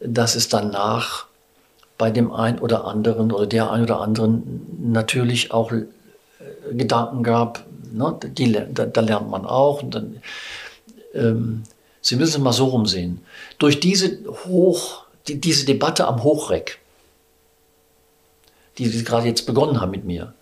[0.00, 1.26] dass es danach
[1.98, 5.84] bei dem einen oder anderen oder der einen oder anderen natürlich auch äh,
[6.72, 9.82] Gedanken gab, ne, die, da, da, lernt man auch.
[9.82, 10.20] Dann,
[11.14, 11.62] ähm,
[12.02, 13.20] Sie müssen es mal so rumsehen.
[13.58, 16.78] Durch diese, Hoch, die, diese Debatte am Hochreck,
[18.78, 20.34] die, die gerade jetzt begonnen haben mit mir,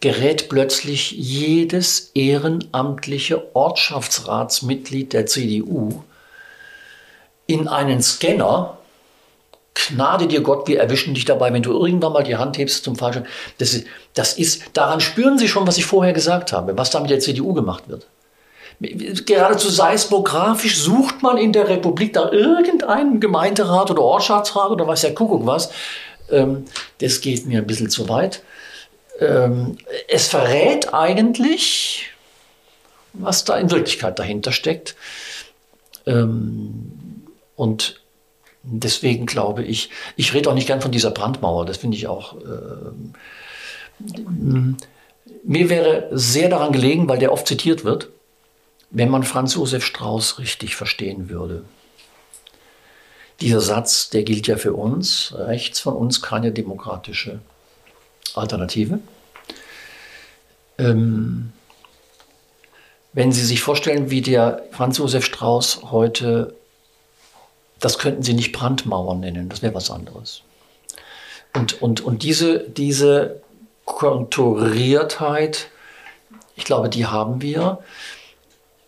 [0.00, 6.02] gerät plötzlich jedes ehrenamtliche Ortschaftsratsmitglied der CDU
[7.46, 8.78] in einen Scanner.
[9.74, 12.96] Gnade dir Gott, wir erwischen dich dabei, wenn du irgendwann mal die Hand hebst zum
[12.96, 13.26] Falschen.
[13.58, 17.00] Das ist, das ist, daran spüren Sie schon, was ich vorher gesagt habe, was da
[17.00, 18.06] mit der CDU gemacht wird.
[18.80, 25.14] Geradezu seismografisch sucht man in der Republik da irgendeinen Gemeinderat oder Ortschaftsrat oder weiß der
[25.14, 25.70] Kuckuck was,
[26.30, 26.64] ähm,
[26.98, 28.42] das geht mir ein bisschen zu weit.
[29.20, 32.10] Ähm, es verrät eigentlich,
[33.12, 34.96] was da in Wirklichkeit dahinter steckt.
[36.06, 36.92] Ähm,
[37.56, 38.00] und
[38.62, 42.36] deswegen glaube ich, ich rede auch nicht gern von dieser Brandmauer, das finde ich auch.
[45.44, 48.08] mir wäre sehr daran gelegen, weil der oft zitiert wird,
[48.90, 51.64] wenn man Franz Josef Strauß richtig verstehen würde.
[53.40, 57.40] Dieser Satz, der gilt ja für uns, rechts von uns keine demokratische
[58.34, 59.00] Alternative.
[60.78, 61.52] Ähm,
[63.12, 66.54] wenn Sie sich vorstellen, wie der Franz Josef Strauß heute,
[67.80, 70.42] das könnten Sie nicht Brandmauern nennen, das wäre was anderes.
[71.54, 73.40] Und, und, und diese, diese
[73.84, 75.68] Konturiertheit,
[76.56, 77.78] ich glaube, die haben wir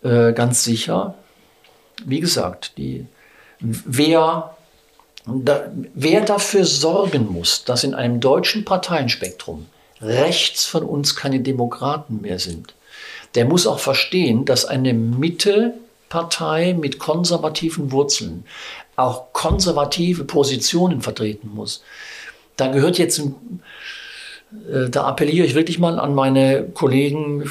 [0.03, 1.15] äh, ganz sicher.
[2.03, 3.05] Wie gesagt, die
[3.59, 4.55] wer,
[5.25, 9.67] da, wer dafür sorgen muss, dass in einem deutschen Parteienspektrum
[10.01, 12.73] rechts von uns keine Demokraten mehr sind,
[13.35, 18.45] der muss auch verstehen, dass eine Mittepartei mit konservativen Wurzeln
[18.95, 21.83] auch konservative Positionen vertreten muss.
[22.55, 27.49] Da gehört jetzt, äh, da appelliere ich wirklich mal an meine Kollegen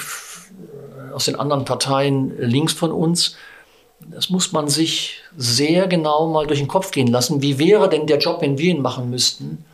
[1.14, 3.36] aus den anderen Parteien links von uns,
[4.00, 7.42] das muss man sich sehr genau mal durch den Kopf gehen lassen.
[7.42, 9.64] Wie wäre denn der Job, wenn wir ihn machen müssten?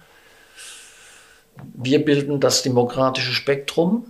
[1.74, 4.06] Wir bilden das demokratische Spektrum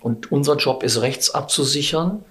[0.00, 2.24] und unser Job ist, rechts abzusichern,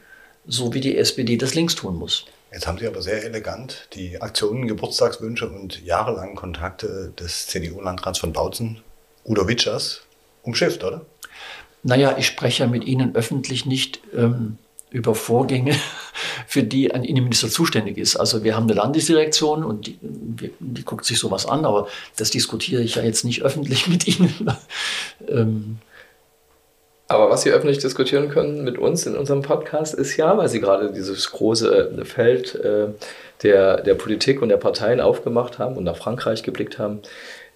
[0.45, 2.25] so wie die SPD das links tun muss.
[2.51, 8.33] Jetzt haben Sie aber sehr elegant die Aktionen, Geburtstagswünsche und jahrelangen Kontakte des CDU-Landrats von
[8.33, 8.81] Bautzen,
[9.23, 10.01] Udo Witschers,
[10.43, 11.05] umschifft, oder?
[11.83, 14.57] Naja, ich spreche ja mit Ihnen öffentlich nicht ähm,
[14.91, 15.73] über Vorgänge,
[16.47, 18.17] für die ein Innenminister zuständig ist.
[18.17, 19.97] Also wir haben eine Landesdirektion und die,
[20.59, 24.51] die, guckt sich sowas an, aber das diskutiere ich ja jetzt nicht öffentlich mit Ihnen.
[25.27, 25.77] ähm.
[27.07, 30.61] Aber was Sie öffentlich diskutieren können mit uns in unserem Podcast ist ja, weil Sie
[30.61, 32.87] gerade dieses große äh, Feld äh,
[33.43, 36.99] der, der Politik und der Parteien aufgemacht haben und nach Frankreich geblickt haben,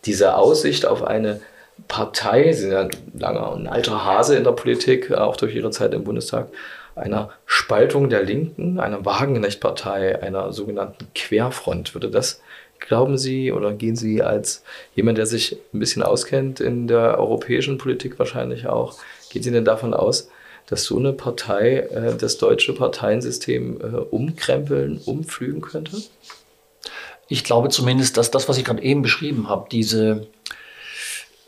[0.06, 1.40] diese Aussicht auf eine
[1.88, 5.72] Partei, Sie sind ja ein langer und alter Hase in der Politik, auch durch Ihre
[5.72, 6.48] Zeit im Bundestag,
[6.96, 11.94] einer Spaltung der Linken, einer Wagenknecht-Partei, einer sogenannten Querfront.
[11.94, 12.42] Würde das,
[12.80, 14.64] glauben Sie, oder gehen Sie als
[14.96, 18.98] jemand, der sich ein bisschen auskennt in der europäischen Politik wahrscheinlich auch,
[19.30, 20.30] gehen Sie denn davon aus,
[20.68, 25.98] dass so eine Partei äh, das deutsche Parteiensystem äh, umkrempeln, umflügen könnte?
[27.28, 30.28] Ich glaube zumindest, dass das, was ich gerade eben beschrieben habe, diese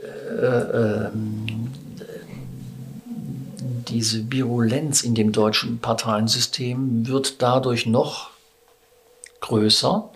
[0.01, 1.45] äh, ähm,
[3.97, 8.29] diese Virulenz in dem deutschen Parteiensystem wird dadurch noch
[9.41, 10.07] größer.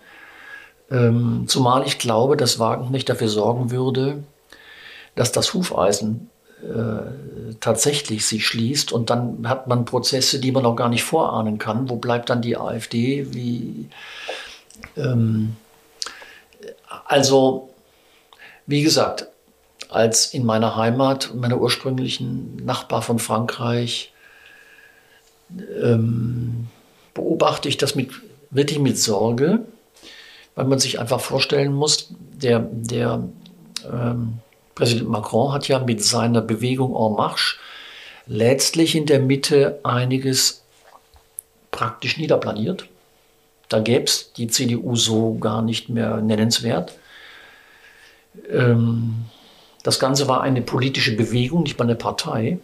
[0.88, 4.22] Ähm, zumal ich glaube, dass Wagenknecht dafür sorgen würde,
[5.16, 6.30] dass das Hufeisen
[6.62, 11.58] äh, tatsächlich sich schließt und dann hat man Prozesse, die man noch gar nicht vorahnen
[11.58, 11.90] kann.
[11.90, 13.34] Wo bleibt dann die AfD?
[13.34, 13.88] Wie,
[14.96, 15.56] ähm,
[17.04, 17.70] also,
[18.64, 19.26] wie gesagt,
[19.94, 24.12] als in meiner Heimat, meiner ursprünglichen Nachbar von Frankreich,
[25.82, 26.68] ähm,
[27.14, 28.10] beobachte ich das mit,
[28.50, 29.60] wirklich mit Sorge,
[30.54, 33.28] weil man sich einfach vorstellen muss, der, der
[33.90, 34.38] ähm,
[34.74, 37.58] Präsident Macron hat ja mit seiner Bewegung En Marche
[38.26, 40.62] letztlich in der Mitte einiges
[41.70, 42.86] praktisch niederplaniert.
[43.68, 46.92] Da gäbe es die CDU so gar nicht mehr nennenswert.
[48.50, 49.24] Ähm,
[49.82, 52.58] das Ganze war eine politische Bewegung, nicht mal eine Partei.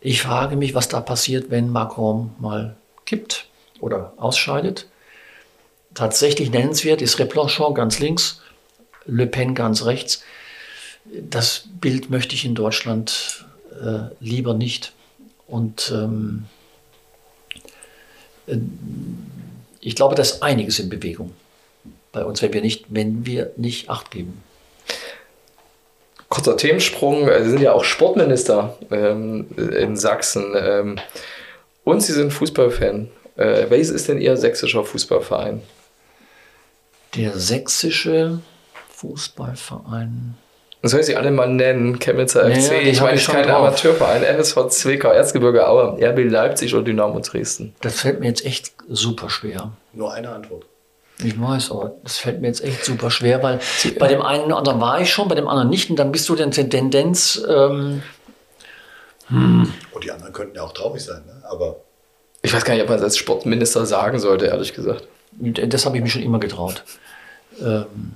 [0.00, 3.46] Ich frage mich, was da passiert, wenn Macron mal kippt
[3.80, 4.86] oder ausscheidet.
[5.94, 8.40] Tatsächlich nennenswert ist Replanchon ganz links,
[9.06, 10.22] Le Pen ganz rechts.
[11.04, 13.46] Das Bild möchte ich in Deutschland
[13.82, 14.92] äh, lieber nicht.
[15.46, 16.44] Und ähm,
[18.46, 18.58] äh,
[19.80, 21.32] ich glaube, da ist einiges in Bewegung
[22.12, 24.42] bei uns, wenn wir nicht, wenn wir nicht Acht geben.
[26.38, 27.28] Kurzer Themensprung.
[27.42, 30.54] Sie sind ja auch Sportminister ähm, in Sachsen.
[30.56, 30.96] Ähm,
[31.82, 33.08] und Sie sind Fußballfan.
[33.36, 35.62] Äh, welches ist denn Ihr sächsischer Fußballverein?
[37.16, 38.38] Der sächsische
[38.90, 40.36] Fußballverein.
[40.84, 41.98] Soll ich sie alle mal nennen?
[41.98, 42.70] Chemnitzer FC.
[42.70, 44.22] Ja, ich meine, ich kein Amateurverein.
[44.22, 47.74] FSV Zwickau, Erzgebirge Aue, RB Leipzig und Dynamo Dresden.
[47.80, 49.72] Das fällt mir jetzt echt super schwer.
[49.92, 50.66] Nur eine Antwort.
[51.22, 53.58] Ich weiß, aber das fällt mir jetzt echt super schwer, weil
[53.98, 55.90] bei dem einen oder anderen war ich schon, bei dem anderen nicht.
[55.90, 57.42] Und dann bist du dann Tendenz.
[57.48, 58.02] Ähm,
[59.26, 59.72] hm.
[59.92, 61.42] Und die anderen könnten ja auch traurig sein, ne?
[61.48, 61.76] aber.
[62.42, 65.08] Ich weiß gar nicht, ob man das als Sportminister sagen sollte, ehrlich gesagt.
[65.32, 66.84] Das habe ich mir schon immer getraut.
[67.60, 68.12] Ähm,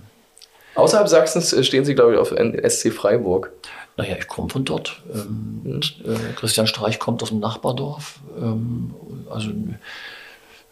[0.75, 3.53] Außerhalb Sachsens äh, stehen Sie, glaube ich, auf SC Freiburg.
[3.97, 5.03] Naja, ich komme von dort.
[5.13, 5.81] Ähm, mhm.
[6.05, 8.21] äh, Christian Streich kommt aus dem Nachbardorf.
[8.39, 8.95] Ähm,
[9.31, 9.51] also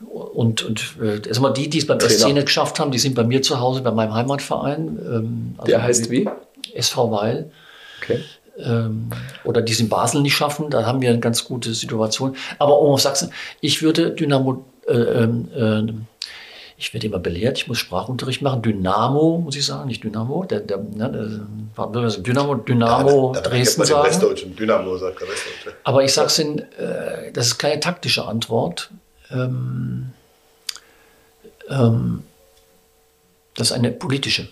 [0.09, 3.25] und, und äh, erstmal die, die es beim SC nicht geschafft haben, die sind bei
[3.25, 4.99] mir zu Hause, bei meinem Heimatverein.
[5.05, 6.29] Ähm, also Der heißt wie?
[6.75, 7.51] SV Weil.
[8.03, 8.21] Okay.
[8.59, 9.11] Ähm,
[9.45, 12.37] oder die es in Basel nicht schaffen, da haben wir eine ganz gute Situation.
[12.59, 15.93] Aber um auf Sachsen, ich würde Dynamo, äh, äh,
[16.77, 18.63] ich werde immer belehrt, ich muss Sprachunterricht machen.
[18.63, 20.45] Dynamo, muss ich sagen, nicht Dynamo.
[20.45, 21.11] Der, der, ne,
[21.77, 24.57] der, Dynamo, Dynamo ja, Dresden sagen.
[24.59, 25.77] Dynamo sagt der Westdeutsche.
[25.85, 28.91] Aber ich sage es äh, das ist keine taktische Antwort
[29.31, 30.13] ähm,
[31.69, 32.25] ähm,
[33.55, 34.49] das eine politische.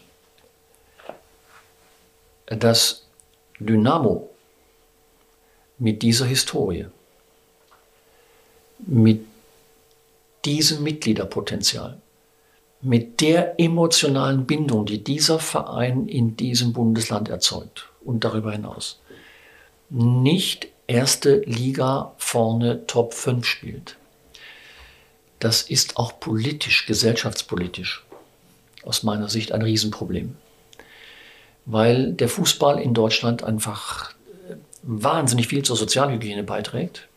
[2.46, 3.04] Das
[3.58, 4.30] Dynamo
[5.78, 6.86] mit dieser Historie,
[8.78, 9.26] mit
[10.44, 12.00] diesem Mitgliederpotenzial,
[12.80, 19.00] mit der emotionalen Bindung, die dieser Verein in diesem Bundesland erzeugt und darüber hinaus,
[19.90, 23.96] nicht erste Liga vorne Top 5 spielt,
[25.38, 28.04] das ist auch politisch, gesellschaftspolitisch
[28.84, 30.36] aus meiner Sicht ein Riesenproblem.
[31.66, 34.12] Weil der Fußball in Deutschland einfach
[34.48, 37.08] äh, wahnsinnig viel zur Sozialhygiene beiträgt.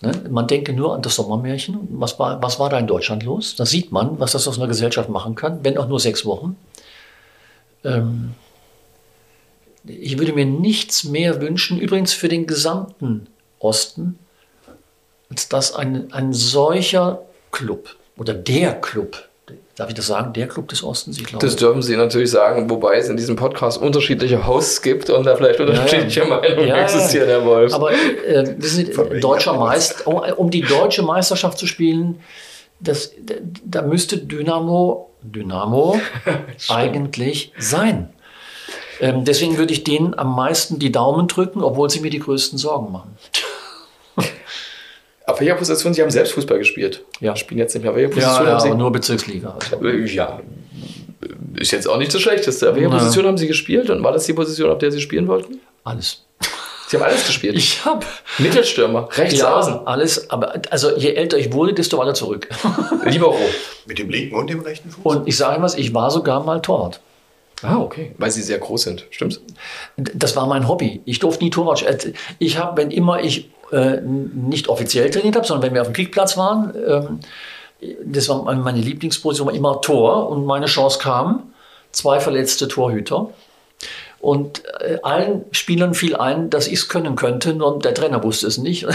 [0.00, 0.12] Ne?
[0.30, 1.88] Man denke nur an das Sommermärchen.
[1.90, 3.56] Was war, was war da in Deutschland los?
[3.56, 6.56] Da sieht man, was das aus einer Gesellschaft machen kann, wenn auch nur sechs Wochen.
[7.82, 8.34] Ähm
[9.86, 13.26] ich würde mir nichts mehr wünschen, übrigens für den gesamten
[13.58, 14.18] Osten,
[15.34, 19.28] als dass ein, ein solcher Club oder der Club,
[19.74, 21.44] darf ich das sagen, der Club des Ostens, ich glaube.
[21.44, 25.34] Das dürfen Sie natürlich sagen, wobei es in diesem Podcast unterschiedliche Hosts gibt und da
[25.34, 26.36] vielleicht unterschiedliche ja, ja.
[26.36, 27.74] Meinungen ja, existieren, Herr Wolf.
[27.74, 32.20] Aber äh, wir sind deutscher Meister, um, um, die deutsche Meisterschaft zu spielen,
[32.78, 33.10] das,
[33.64, 36.00] da müsste Dynamo, Dynamo
[36.68, 38.10] eigentlich sein.
[39.00, 42.56] Ähm, deswegen würde ich denen am meisten die Daumen drücken, obwohl sie mir die größten
[42.56, 43.16] Sorgen machen.
[45.34, 45.92] Auf welcher Position?
[45.92, 47.04] Sie haben selbst Fußball gespielt.
[47.18, 47.34] Ja.
[47.34, 47.90] Spielen jetzt nicht mehr.
[47.90, 48.76] Auf welcher Position ja, ja, haben Sie?
[48.76, 49.56] nur Bezirksliga.
[49.58, 49.88] Also.
[49.88, 50.40] Ja.
[51.56, 52.70] Ist jetzt auch nicht das Schlechteste.
[52.70, 52.98] Auf welcher Na.
[52.98, 55.60] Position haben Sie gespielt und war das die Position, auf der Sie spielen wollten?
[55.82, 56.24] Alles.
[56.86, 57.56] Sie haben alles gespielt.
[57.56, 58.06] Ich habe
[58.38, 59.86] Mittelstürmer, rechts ja, außen.
[59.86, 62.48] alles, aber also je älter ich wurde, desto weiter zurück.
[63.04, 63.36] Libero.
[63.86, 65.04] Mit dem linken und dem rechten Fuß?
[65.04, 67.00] Und ich sage was, ich war sogar mal Torwart.
[67.62, 68.12] Ah, okay.
[68.18, 69.06] Weil sie sehr groß sind.
[69.10, 69.40] Stimmt's?
[69.96, 71.00] Das war mein Hobby.
[71.06, 71.80] Ich durfte nie Torwart.
[71.80, 72.14] spielen.
[72.38, 75.94] Ich habe, wenn immer ich äh, nicht offiziell trainiert habe, sondern wenn wir auf dem
[75.94, 77.20] Kickplatz waren, ähm,
[78.04, 81.52] das war meine Lieblingsposition, war immer Tor und meine Chance kam,
[81.92, 83.30] zwei verletzte Torhüter.
[84.20, 88.46] Und äh, allen Spielern fiel ein, dass ich es können könnte, nur der Trainer wusste
[88.46, 88.86] es nicht.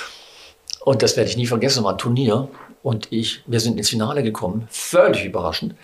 [0.84, 2.48] und das werde ich nie vergessen, war ein Turnier.
[2.82, 5.74] Und ich, wir sind ins Finale gekommen, völlig überraschend.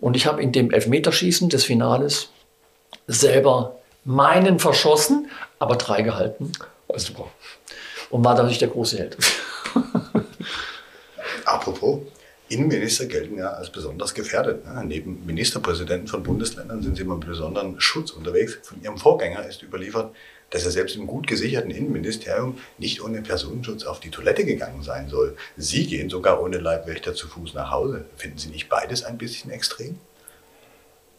[0.00, 2.28] Und ich habe in dem Elfmeterschießen des Finales
[3.06, 6.52] selber meinen verschossen, aber drei gehalten.
[6.96, 7.30] Also, super.
[8.08, 9.18] Und war dadurch der große Held.
[11.44, 12.00] Apropos,
[12.48, 14.64] Innenminister gelten ja als besonders gefährdet.
[14.64, 14.82] Ne?
[14.82, 18.58] Neben Ministerpräsidenten von Bundesländern sind sie immer mit besonderem Schutz unterwegs.
[18.62, 20.14] Von ihrem Vorgänger ist überliefert,
[20.48, 25.10] dass er selbst im gut gesicherten Innenministerium nicht ohne Personenschutz auf die Toilette gegangen sein
[25.10, 25.36] soll.
[25.58, 28.06] Sie gehen sogar ohne Leibwächter zu Fuß nach Hause.
[28.16, 29.98] Finden Sie nicht beides ein bisschen extrem?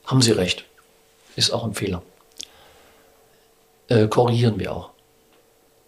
[0.07, 0.65] Haben Sie recht.
[1.35, 2.01] Ist auch ein Fehler.
[3.89, 4.96] Äh, korrigieren wir auch.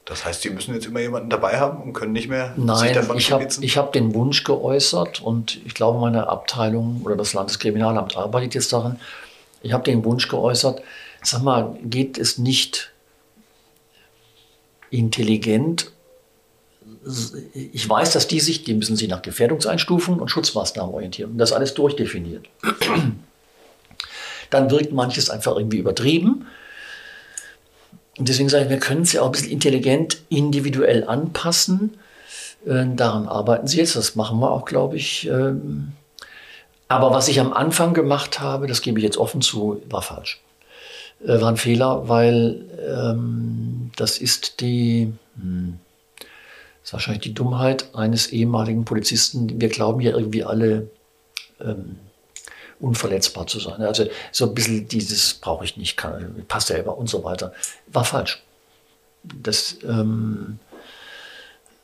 [0.09, 2.93] Das heißt, Sie müssen jetzt immer jemanden dabei haben und können nicht mehr sich Nein,
[2.95, 8.17] davon ich habe hab den Wunsch geäußert und ich glaube, meine Abteilung oder das Landeskriminalamt
[8.17, 8.99] arbeitet jetzt daran.
[9.61, 10.81] Ich habe den Wunsch geäußert,
[11.21, 12.91] sag mal, geht es nicht
[14.89, 15.91] intelligent?
[17.53, 21.31] Ich weiß, dass die sich, die müssen sich nach Gefährdungseinstufungen und Schutzmaßnahmen orientieren.
[21.33, 22.47] Und das ist alles durchdefiniert.
[24.49, 26.47] Dann wirkt manches einfach irgendwie übertrieben.
[28.19, 31.97] Und deswegen sage ich, wir können ja auch ein bisschen intelligent individuell anpassen.
[32.65, 35.27] Äh, daran arbeiten sie jetzt, das machen wir auch, glaube ich.
[35.27, 35.93] Ähm,
[36.89, 40.41] aber was ich am Anfang gemacht habe, das gebe ich jetzt offen zu, war falsch.
[41.23, 45.79] Äh, war ein Fehler, weil ähm, das ist die, hm,
[46.17, 46.27] das
[46.89, 49.61] ist wahrscheinlich die Dummheit eines ehemaligen Polizisten.
[49.61, 50.89] Wir glauben ja irgendwie alle,
[51.61, 51.97] ähm,
[52.79, 53.81] unverletzbar zu sein.
[53.81, 57.53] Also so ein bisschen dieses brauche ich nicht, kann, passt selber und so weiter.
[57.87, 58.41] War falsch.
[59.23, 60.59] Das ähm,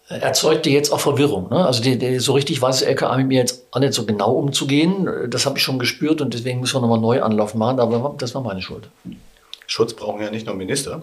[0.08, 1.50] erzeugte jetzt auch Verwirrung.
[1.50, 1.66] Ne?
[1.66, 5.30] Also die, die, so richtig weiß LKA mit mir jetzt auch nicht so genau umzugehen.
[5.30, 8.36] Das habe ich schon gespürt und deswegen müssen wir nochmal neu Anlauf machen, aber das
[8.36, 8.90] war meine Schuld.
[9.68, 11.02] Schutz brauchen ja nicht nur Minister,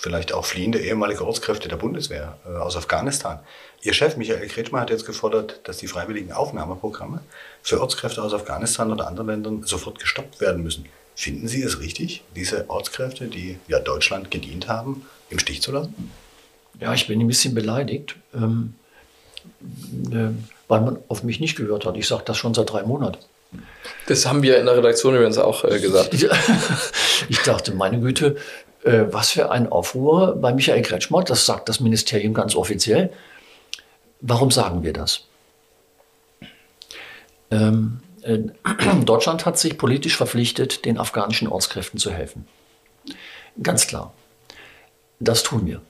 [0.00, 3.38] vielleicht auch fliehende ehemalige Ortskräfte der Bundeswehr äh, aus Afghanistan.
[3.82, 7.20] Ihr Chef Michael Kretschmer hat jetzt gefordert, dass die freiwilligen Aufnahmeprogramme
[7.62, 10.86] für Ortskräfte aus Afghanistan oder anderen Ländern sofort gestoppt werden müssen.
[11.14, 16.10] Finden Sie es richtig, diese Ortskräfte, die ja Deutschland gedient haben, im Stich zu lassen?
[16.80, 18.74] Ja, ich bin ein bisschen beleidigt, ähm,
[20.10, 20.30] äh,
[20.68, 21.96] weil man auf mich nicht gehört hat.
[21.98, 23.18] Ich sage das schon seit drei Monaten.
[24.06, 26.14] Das haben wir in der Redaktion übrigens auch äh, gesagt.
[27.28, 28.36] ich dachte, meine Güte,
[28.84, 33.12] äh, was für ein Aufruhr bei Michael Kretschmer, das sagt das Ministerium ganz offiziell.
[34.20, 35.24] Warum sagen wir das?
[37.50, 38.38] Ähm, äh,
[39.04, 42.46] Deutschland hat sich politisch verpflichtet, den afghanischen Ortskräften zu helfen.
[43.62, 44.12] Ganz klar.
[45.18, 45.82] Das tun wir.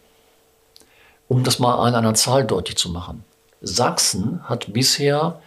[1.28, 3.24] Um das mal an einer Zahl deutlich zu machen.
[3.60, 5.40] Sachsen hat bisher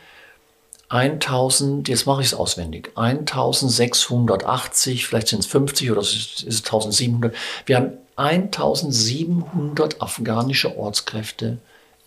[0.93, 7.35] 1000, jetzt mache ich es auswendig, 1680, vielleicht sind es 50 oder ist es 1700.
[7.65, 11.57] Wir haben 1700 afghanische Ortskräfte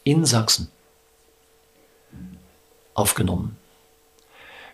[0.05, 0.71] in Sachsen
[2.95, 3.57] aufgenommen.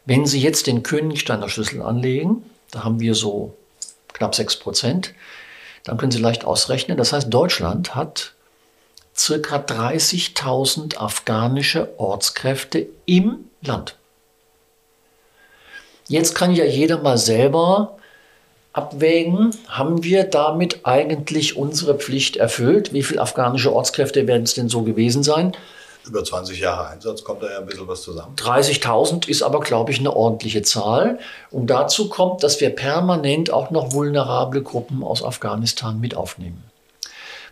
[0.05, 3.57] Wenn Sie jetzt den Königsteiner Schlüssel anlegen, da haben wir so
[4.12, 5.14] knapp 6 Prozent,
[5.85, 6.98] dann können Sie leicht ausrechnen.
[6.98, 8.35] Das heißt, Deutschland hat
[9.16, 13.96] circa 30.000 afghanische Ortskräfte im Land.
[16.12, 17.96] Jetzt kann ja jeder mal selber
[18.75, 22.92] abwägen, haben wir damit eigentlich unsere Pflicht erfüllt?
[22.92, 25.57] Wie viele afghanische Ortskräfte werden es denn so gewesen sein?
[26.07, 28.37] Über 20 Jahre Einsatz kommt da ja ein bisschen was zusammen.
[28.37, 31.18] 30.000 ist aber, glaube ich, eine ordentliche Zahl.
[31.51, 36.62] Und dazu kommt, dass wir permanent auch noch vulnerable Gruppen aus Afghanistan mit aufnehmen.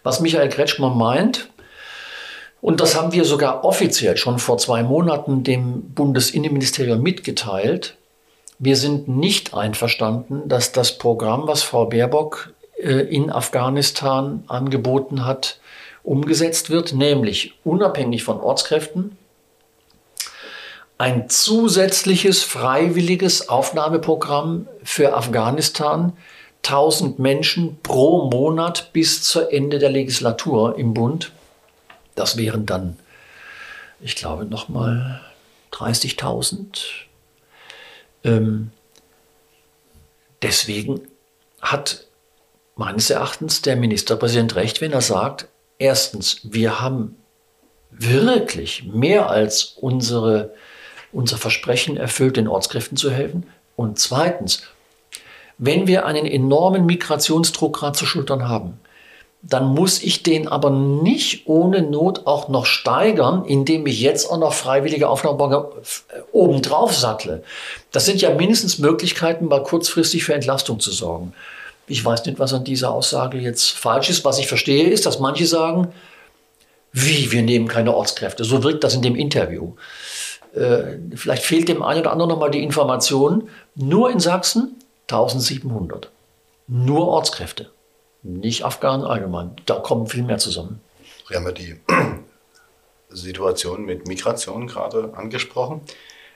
[0.03, 1.49] Was Michael Kretschmann meint,
[2.61, 7.97] und das haben wir sogar offiziell schon vor zwei Monaten dem Bundesinnenministerium mitgeteilt,
[8.61, 15.59] wir sind nicht einverstanden, dass das Programm, was Frau Baerbock äh, in Afghanistan angeboten hat,
[16.03, 19.17] umgesetzt wird, nämlich unabhängig von Ortskräften
[21.01, 26.13] ein zusätzliches freiwilliges Aufnahmeprogramm für Afghanistan,
[26.63, 31.33] 1000 Menschen pro Monat bis zur Ende der Legislatur im Bund.
[32.17, 32.99] Das wären dann,
[34.03, 35.23] ich glaube, nochmal
[35.73, 37.09] 30.000
[38.25, 38.71] ähm,
[40.43, 41.03] deswegen
[41.61, 42.07] hat
[42.77, 45.49] meines Erachtens der Ministerpräsident recht, wenn er sagt,
[45.79, 47.16] erstens, wir haben
[47.91, 50.55] wirklich mehr als unsere,
[51.12, 53.47] unser Versprechen erfüllt, den Ortskräften zu helfen.
[53.77, 54.62] Und zweitens,
[55.59, 58.81] wenn wir einen enormen Migrationsdruck gerade zu schultern haben,
[59.43, 64.38] dann muss ich den aber nicht ohne Not auch noch steigern, indem ich jetzt auch
[64.38, 65.70] noch freiwillige Aufnahmebürger
[66.11, 67.43] äh, obendrauf sattle.
[67.91, 71.32] Das sind ja mindestens Möglichkeiten, mal kurzfristig für Entlastung zu sorgen.
[71.86, 74.24] Ich weiß nicht, was an dieser Aussage jetzt falsch ist.
[74.24, 75.88] Was ich verstehe, ist, dass manche sagen,
[76.93, 78.45] wie, wir nehmen keine Ortskräfte.
[78.45, 79.72] So wirkt das in dem Interview.
[80.55, 83.49] Äh, vielleicht fehlt dem einen oder anderen nochmal die Information.
[83.74, 84.76] Nur in Sachsen
[85.09, 86.11] 1700.
[86.68, 87.70] Nur Ortskräfte
[88.23, 89.57] nicht Afghanen allgemein.
[89.66, 90.81] Da kommen viel mehr zusammen.
[91.29, 91.81] Sie haben ja die
[93.09, 95.81] Situation mit Migration gerade angesprochen.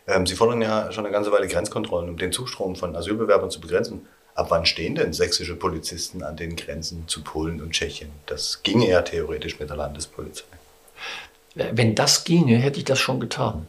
[0.06, 3.60] Ähm, Sie fordern ja schon eine ganze Weile Grenzkontrollen, um den Zustrom von Asylbewerbern zu
[3.60, 4.06] begrenzen.
[4.34, 8.10] Ab wann stehen denn sächsische Polizisten an den Grenzen zu Polen und Tschechien?
[8.26, 10.44] Das ginge ja theoretisch mit der Landespolizei.
[11.54, 13.68] Wenn das ginge, hätte ich das schon getan.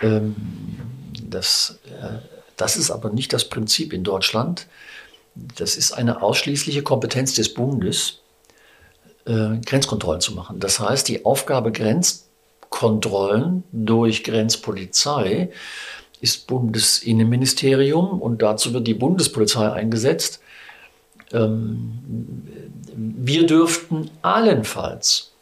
[0.00, 0.36] Ähm,
[1.24, 2.18] das, äh,
[2.56, 4.68] das ist aber nicht das Prinzip in Deutschland
[5.56, 8.20] das ist eine ausschließliche Kompetenz des Bundes,
[9.26, 10.60] äh, Grenzkontrollen zu machen.
[10.60, 15.50] Das heißt, die Aufgabe Grenzkontrollen durch Grenzpolizei
[16.20, 20.40] ist Bundesinnenministerium und dazu wird die Bundespolizei eingesetzt.
[21.32, 22.46] Ähm,
[22.96, 25.32] wir dürften allenfalls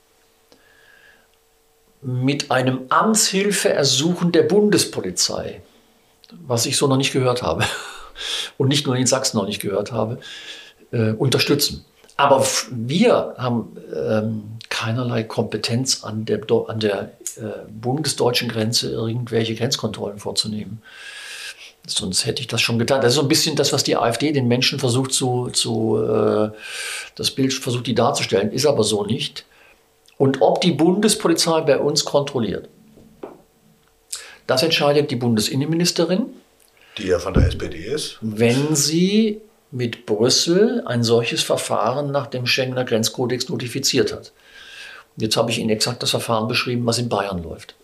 [2.02, 5.62] mit einem Amtshilfeersuchen der Bundespolizei,
[6.46, 7.64] was ich so noch nicht gehört habe,
[8.58, 10.18] und nicht nur in Sachsen noch nicht gehört habe,
[10.92, 11.84] äh, unterstützen.
[12.16, 20.18] Aber wir haben ähm, keinerlei Kompetenz an der, an der äh, bundesdeutschen Grenze irgendwelche Grenzkontrollen
[20.18, 20.82] vorzunehmen.
[21.86, 23.00] Sonst hätte ich das schon getan.
[23.00, 26.50] Das ist so ein bisschen das, was die AfD den Menschen versucht zu, zu äh,
[27.14, 29.44] das Bild versucht, die darzustellen, ist aber so nicht.
[30.18, 32.68] Und ob die Bundespolizei bei uns kontrolliert,
[34.46, 36.26] das entscheidet die Bundesinnenministerin
[36.98, 38.18] die ja von der SPD ist.
[38.20, 39.40] Wenn sie
[39.70, 44.32] mit Brüssel ein solches Verfahren nach dem Schengener Grenzkodex notifiziert hat.
[45.16, 47.74] Jetzt habe ich Ihnen exakt das Verfahren beschrieben, was in Bayern läuft.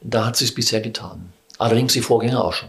[0.00, 1.32] Da hat sie es bisher getan.
[1.58, 2.68] Allerdings die Vorgänger auch schon.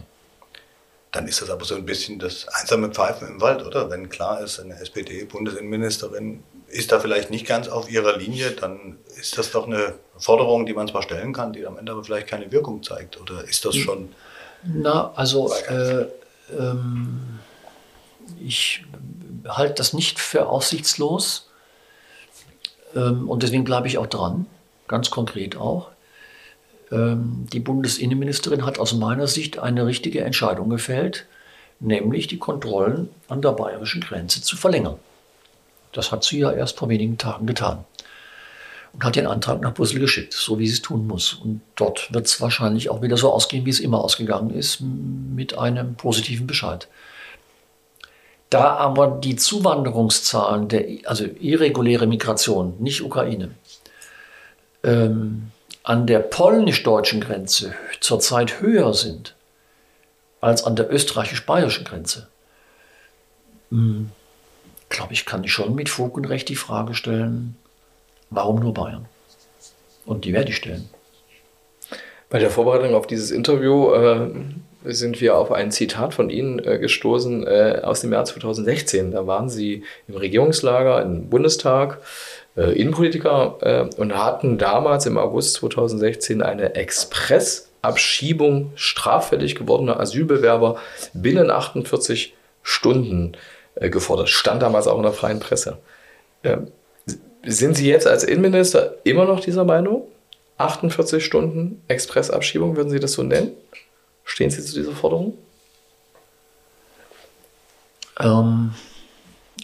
[1.12, 3.90] Dann ist das aber so ein bisschen das einsame Pfeifen im Wald, oder?
[3.90, 9.38] Wenn klar ist, eine SPD-Bundesinnenministerin ist da vielleicht nicht ganz auf ihrer Linie, dann ist
[9.38, 12.52] das doch eine Forderung, die man zwar stellen kann, die am Ende aber vielleicht keine
[12.52, 13.18] Wirkung zeigt.
[13.20, 13.82] Oder ist das hm.
[13.82, 14.08] schon
[14.62, 16.06] na, also äh,
[16.58, 17.38] ähm,
[18.40, 18.84] ich
[19.46, 21.48] halte das nicht für aussichtslos
[22.94, 24.46] ähm, und deswegen bleibe ich auch dran,
[24.86, 25.90] ganz konkret auch.
[26.90, 31.26] Ähm, die Bundesinnenministerin hat aus meiner Sicht eine richtige Entscheidung gefällt,
[31.80, 34.98] nämlich die Kontrollen an der bayerischen Grenze zu verlängern.
[35.92, 37.84] Das hat sie ja erst vor wenigen Tagen getan
[38.98, 41.34] und hat den Antrag nach Brüssel geschickt, so wie sie es tun muss.
[41.34, 45.56] Und dort wird es wahrscheinlich auch wieder so ausgehen, wie es immer ausgegangen ist, mit
[45.56, 46.88] einem positiven Bescheid.
[48.50, 53.52] Da aber die Zuwanderungszahlen, der, also irreguläre Migration, nicht Ukraine,
[54.82, 55.52] ähm,
[55.84, 59.36] an der polnisch-deutschen Grenze zurzeit höher sind
[60.40, 62.26] als an der österreichisch-bayerischen Grenze,
[63.70, 67.56] glaube ich, kann ich schon mit Fug und Recht die Frage stellen,
[68.30, 69.06] Warum nur Bayern?
[70.06, 70.88] Und die werde ich stellen.
[72.30, 74.30] Bei der Vorbereitung auf dieses Interview äh,
[74.84, 79.12] sind wir auf ein Zitat von Ihnen äh, gestoßen äh, aus dem Jahr 2016.
[79.12, 81.98] Da waren Sie im Regierungslager im Bundestag,
[82.56, 90.76] äh, Innenpolitiker äh, und hatten damals im August 2016 eine Expressabschiebung straffällig gewordener Asylbewerber
[91.14, 93.32] binnen 48 Stunden
[93.74, 94.28] äh, gefordert.
[94.28, 95.78] Stand damals auch in der freien Presse.
[96.44, 96.68] Ähm,
[97.44, 100.06] sind Sie jetzt als Innenminister immer noch dieser Meinung?
[100.58, 103.52] 48 Stunden Expressabschiebung, würden Sie das so nennen?
[104.24, 105.38] Stehen Sie zu dieser Forderung?
[108.18, 108.74] Ähm,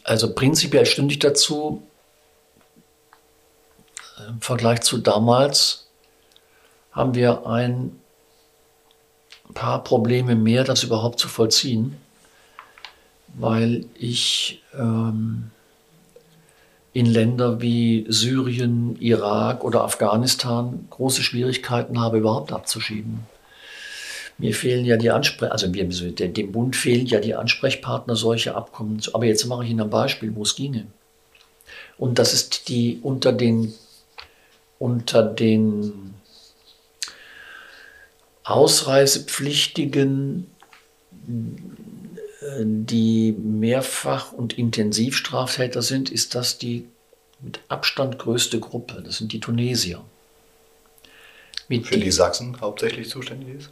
[0.04, 1.82] also prinzipiell stünde ich dazu.
[4.28, 5.88] Im Vergleich zu damals
[6.92, 8.00] haben wir ein
[9.52, 11.96] paar Probleme mehr, das überhaupt zu vollziehen,
[13.34, 15.50] weil ich ähm,
[16.94, 23.26] in Länder wie Syrien, Irak oder Afghanistan große Schwierigkeiten habe, überhaupt abzuschieben.
[24.38, 29.00] Mir fehlen ja die Ansprech also dem Bund fehlen ja die Ansprechpartner, solche Abkommen.
[29.12, 30.86] Aber jetzt mache ich Ihnen ein Beispiel, wo es ginge.
[31.98, 33.74] Und das ist die unter den,
[34.78, 36.14] unter den
[38.44, 40.46] Ausreisepflichtigen
[42.64, 46.86] die mehrfach und intensiv Straftäter sind, ist das die
[47.40, 49.02] mit Abstand größte Gruppe.
[49.04, 50.04] Das sind die Tunesier.
[51.68, 53.70] Mit Für die, die Sachsen hauptsächlich zuständig ist?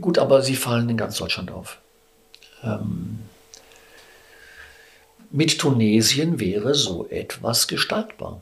[0.00, 1.78] Gut, aber sie fallen in ganz Deutschland auf.
[2.62, 3.20] Ähm,
[5.30, 8.40] mit Tunesien wäre so etwas gestaltbar.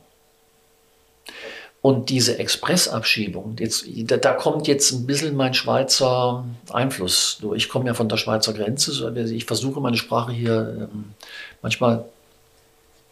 [1.87, 7.39] Und diese Expressabschiebung, jetzt, da, da, kommt jetzt ein bisschen mein Schweizer Einfluss.
[7.55, 9.13] Ich komme ja von der Schweizer Grenze.
[9.31, 11.13] Ich versuche meine Sprache hier, ähm,
[11.61, 12.03] manchmal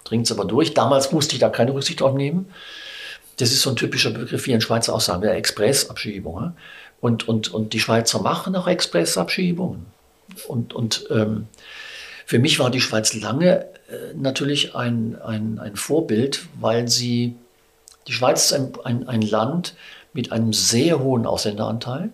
[0.03, 0.73] dringt es aber durch.
[0.73, 2.51] Damals musste ich da keine Rücksicht drauf nehmen.
[3.37, 6.51] Das ist so ein typischer Begriff, wie ein Schweizer auch sagen, der Expressabschiebung.
[6.99, 9.85] Und, und, und die Schweizer machen auch Expressabschiebungen.
[10.49, 11.47] Und, und ähm,
[12.25, 17.35] für mich war die Schweiz lange äh, natürlich ein, ein, ein Vorbild, weil sie,
[18.07, 19.75] die Schweiz ist ein, ein, ein Land
[20.13, 22.09] mit einem sehr hohen Ausländeranteil.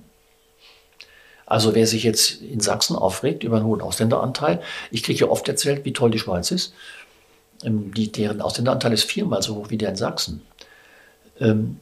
[1.45, 5.47] Also wer sich jetzt in Sachsen aufregt über einen hohen Ausländeranteil, ich kriege ja oft
[5.47, 6.73] erzählt, wie toll die Schweiz ist.
[7.63, 10.41] Ähm, die, deren Ausländeranteil ist viermal so hoch wie der in Sachsen.
[11.39, 11.79] Ähm,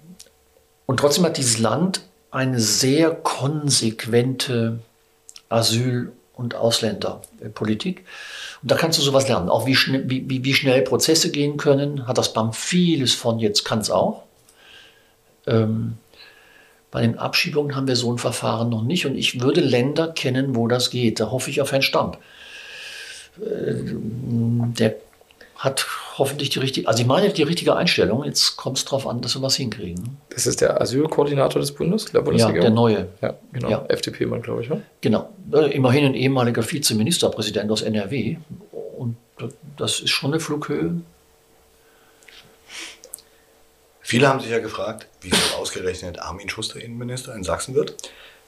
[0.86, 2.02] und trotzdem hat dieses Land
[2.32, 4.80] eine sehr konsequente
[5.50, 8.06] Asyl- und Ausländerpolitik.
[8.62, 11.58] Und da kannst du sowas lernen, auch wie, schnell, wie, wie, wie schnell Prozesse gehen
[11.58, 14.24] können, hat das BAM vieles von, jetzt kann es auch.
[15.46, 15.98] Ähm,
[16.92, 20.56] bei den Abschiebungen haben wir so ein Verfahren noch nicht und ich würde Länder kennen,
[20.56, 21.20] wo das geht.
[21.20, 22.18] Da hoffe ich auf Herrn Stamp.
[23.38, 23.76] Äh,
[24.80, 24.96] der
[25.60, 25.86] hat
[26.18, 28.24] hoffentlich die richtige, also ich meine die richtige Einstellung.
[28.24, 30.18] Jetzt kommt es darauf an, dass wir was hinkriegen.
[30.30, 33.10] Das ist der Asylkoordinator des Bundes, der Ja, der neue.
[33.22, 33.70] Ja, genau.
[33.70, 33.86] Ja.
[33.90, 34.70] FDP-Mann, glaube ich.
[34.70, 34.82] Ja?
[35.02, 35.30] Genau.
[35.52, 38.38] Äh, immerhin ein ehemaliger Vizeministerpräsident aus NRW.
[38.98, 39.18] Und
[39.76, 41.02] das ist schon eine Flughöhe.
[44.00, 47.96] Viele haben sich ja gefragt, wieso ausgerechnet Armin Schuster Innenminister in Sachsen wird.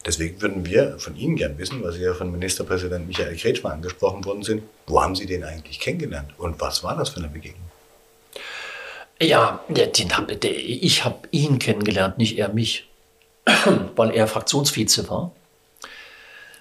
[0.06, 4.26] Deswegen würden wir von Ihnen gern wissen, weil Sie ja von Ministerpräsident Michael Kretschmer angesprochen
[4.26, 7.70] worden sind, wo haben Sie den eigentlich kennengelernt und was war das für eine Begegnung?
[9.22, 10.10] Ja, den
[10.42, 12.90] der, ich habe ihn kennengelernt, nicht er mich,
[13.96, 15.32] weil er Fraktionsvize war.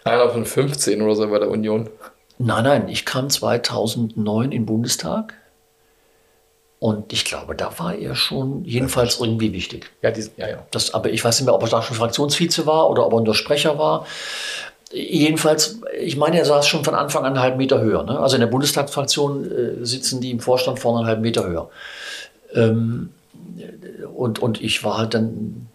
[0.05, 1.89] Einer von 15 oder so bei der Union.
[2.37, 5.35] Nein, nein, ich kam 2009 in den Bundestag
[6.81, 9.91] und ich glaube, da war er schon jedenfalls irgendwie wichtig.
[10.01, 10.67] Ja, die, ja, ja.
[10.71, 13.21] Das, aber ich weiß nicht mehr, ob er da schon Fraktionsvize war oder ob er
[13.21, 14.07] nur Sprecher war.
[14.91, 18.03] Jedenfalls, ich meine, er saß schon von Anfang an einen halben Meter höher.
[18.05, 18.19] Ne?
[18.19, 21.69] Also in der Bundestagsfraktion äh, sitzen die im Vorstand vorne einen halben Meter höher.
[22.55, 23.11] Ähm,
[24.17, 25.69] und, und ich war halt dann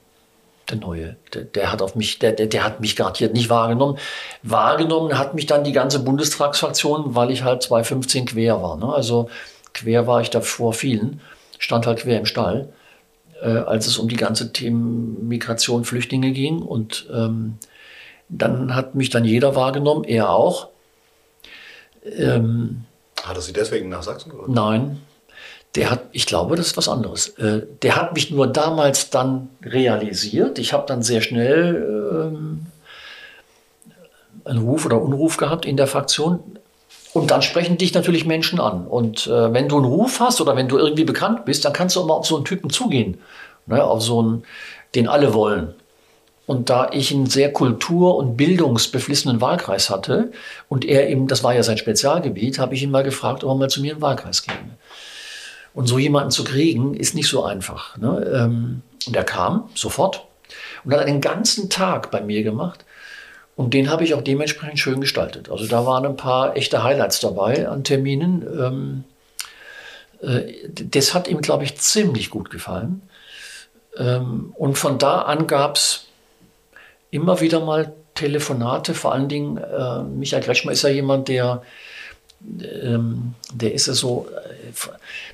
[0.71, 1.17] der Neue.
[1.35, 3.99] Der, der hat auf mich, der, der, der, hat mich garantiert nicht wahrgenommen.
[4.41, 8.75] Wahrgenommen hat mich dann die ganze Bundestagsfraktion, weil ich halt 2,15 quer war.
[8.77, 8.91] Ne?
[8.91, 9.29] Also
[9.75, 11.21] quer war ich da vor vielen,
[11.59, 12.69] stand halt quer im Stall,
[13.41, 16.61] äh, als es um die ganze Themen Migration, Flüchtlinge ging.
[16.63, 17.59] Und ähm,
[18.29, 20.69] dann hat mich dann jeder wahrgenommen, er auch.
[22.03, 22.85] Ähm,
[23.23, 24.49] hat er Sie deswegen nach Sachsen geholt?
[24.49, 25.01] Nein.
[25.75, 27.29] Der hat, ich glaube, das ist was anderes.
[27.37, 30.57] Äh, der hat mich nur damals dann realisiert.
[30.57, 32.67] Ich habe dann sehr schnell ähm,
[34.45, 36.59] einen Ruf oder Unruf gehabt in der Fraktion.
[37.15, 38.85] Und dann sprechen dich natürlich Menschen an.
[38.87, 41.95] Und äh, wenn du einen Ruf hast oder wenn du irgendwie bekannt bist, dann kannst
[41.95, 43.19] du immer auf so einen Typen zugehen.
[43.67, 43.81] Ne?
[43.81, 44.43] Auf so einen,
[44.95, 45.73] den alle wollen.
[46.45, 50.33] Und da ich einen sehr kultur- und bildungsbeflissenen Wahlkreis hatte
[50.67, 53.55] und er eben, das war ja sein Spezialgebiet, habe ich ihn mal gefragt, ob er
[53.55, 54.75] mal zu mir in den Wahlkreis käme.
[55.73, 57.95] Und so jemanden zu kriegen, ist nicht so einfach.
[57.95, 58.29] Ne?
[58.35, 60.25] Ähm, und er kam sofort
[60.83, 62.83] und hat einen ganzen Tag bei mir gemacht
[63.55, 65.49] und den habe ich auch dementsprechend schön gestaltet.
[65.49, 68.45] Also da waren ein paar echte Highlights dabei an Terminen.
[68.59, 69.03] Ähm,
[70.21, 73.01] äh, das hat ihm, glaube ich, ziemlich gut gefallen.
[73.97, 76.07] Ähm, und von da an gab es
[77.11, 81.61] immer wieder mal Telefonate, vor allen Dingen äh, Michael Kretschmer ist ja jemand, der
[82.83, 84.71] ähm, der ist es so, äh,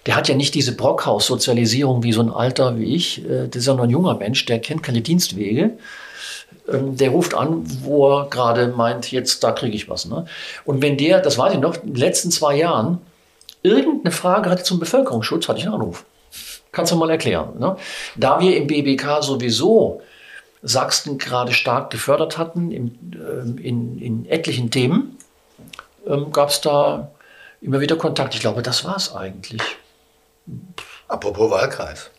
[0.06, 3.24] der hat ja nicht diese Brockhaus-Sozialisierung wie so ein Alter wie ich.
[3.28, 5.72] Das ist ja nur ein junger Mensch, der kennt keine Dienstwege.
[6.74, 10.06] Ähm, der ruft an, wo er gerade meint, jetzt da kriege ich was.
[10.06, 10.26] Ne?
[10.66, 13.00] Und wenn der, das weiß ich noch, in den letzten zwei Jahren
[13.64, 16.06] irgendeine Frage hatte zum Bevölkerungsschutz, hatte ich einen Anruf.
[16.72, 17.60] Kannst du mal erklären.
[17.60, 17.76] Ne?
[18.16, 20.02] Da wir im BBK sowieso
[20.64, 25.18] Sachsen gerade stark gefördert hatten in, ähm, in, in etlichen Themen,
[26.08, 27.12] ähm, gab es da
[27.62, 28.36] immer wieder Kontakt.
[28.36, 29.62] Ich glaube, das war es eigentlich.
[31.08, 32.10] Apropos Wahlkreis.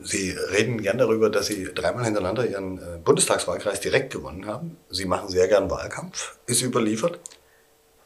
[0.00, 4.76] Sie reden gern darüber, dass Sie dreimal hintereinander Ihren äh, Bundestagswahlkreis direkt gewonnen haben.
[4.90, 7.18] Sie machen sehr gern Wahlkampf, ist überliefert.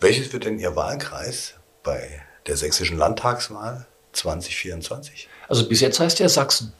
[0.00, 5.28] Welches wird denn Ihr Wahlkreis bei der sächsischen Landtagswahl 2024?
[5.48, 6.72] Also bis jetzt heißt er Sachsen.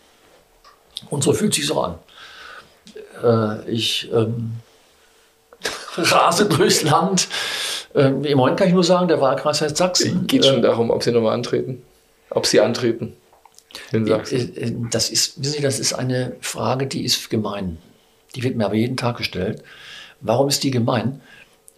[1.10, 1.98] Und so fühlt sich so an.
[3.22, 4.56] Äh, ich ähm,
[5.96, 7.28] rase durchs Land
[7.96, 10.26] Ähm, Im Moment kann ich nur sagen, der Wahlkreis heißt Sachsen.
[10.26, 11.82] Geht schon darum, ob Sie nochmal antreten.
[12.28, 13.16] Ob Sie antreten.
[13.92, 14.56] In Sachsen.
[14.56, 17.78] Äh, äh, Das ist, wissen Sie, das ist eine Frage, die ist gemein.
[18.34, 19.62] Die wird mir aber jeden Tag gestellt.
[20.20, 21.20] Warum ist die gemein?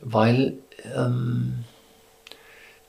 [0.01, 0.55] Weil,
[0.96, 1.64] ähm,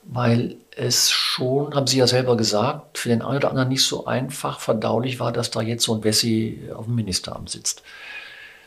[0.04, 4.06] weil es schon, haben Sie ja selber gesagt, für den einen oder anderen nicht so
[4.06, 7.82] einfach verdaulich war, dass da jetzt so ein Wessi auf dem Ministeramt sitzt.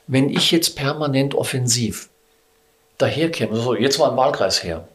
[0.08, 2.10] Wenn ich jetzt permanent offensiv
[2.98, 4.88] daherkäme, so jetzt mal ein Wahlkreis her,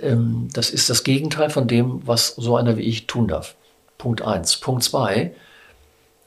[0.00, 3.54] ähm, das ist das Gegenteil von dem, was so einer wie ich tun darf.
[4.00, 4.56] Punkt eins.
[4.56, 5.32] Punkt zwei: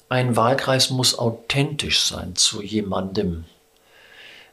[0.07, 3.45] Ein Wahlkreis muss authentisch sein zu jemandem.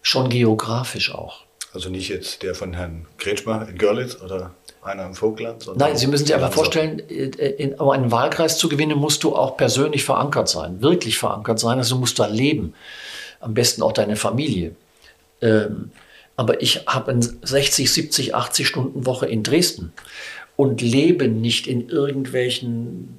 [0.01, 1.43] Schon geografisch auch.
[1.75, 5.71] Also nicht jetzt der von Herrn Kretschmer in Görlitz oder einer im Vogtland.
[5.77, 6.63] Nein, Sie müssen sich einfach Lanzer.
[6.65, 11.19] vorstellen, äh, in, um einen Wahlkreis zu gewinnen, musst du auch persönlich verankert sein, wirklich
[11.19, 11.77] verankert sein.
[11.77, 12.75] Also du musst da leben.
[13.41, 14.75] Am besten auch deine Familie.
[15.43, 15.93] Ähm,
[16.41, 19.93] aber ich habe eine 60, 70, 80 Stunden Woche in Dresden
[20.57, 23.19] und lebe nicht in irgendwelchen.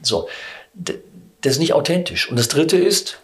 [0.00, 0.28] So,
[0.72, 0.96] das
[1.42, 2.30] ist nicht authentisch.
[2.30, 3.20] Und das Dritte ist,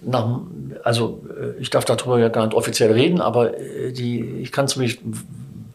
[0.00, 0.40] nach,
[0.84, 4.64] also äh, ich darf darüber ja gar nicht offiziell reden, aber äh, die, ich kann
[4.64, 5.00] es mich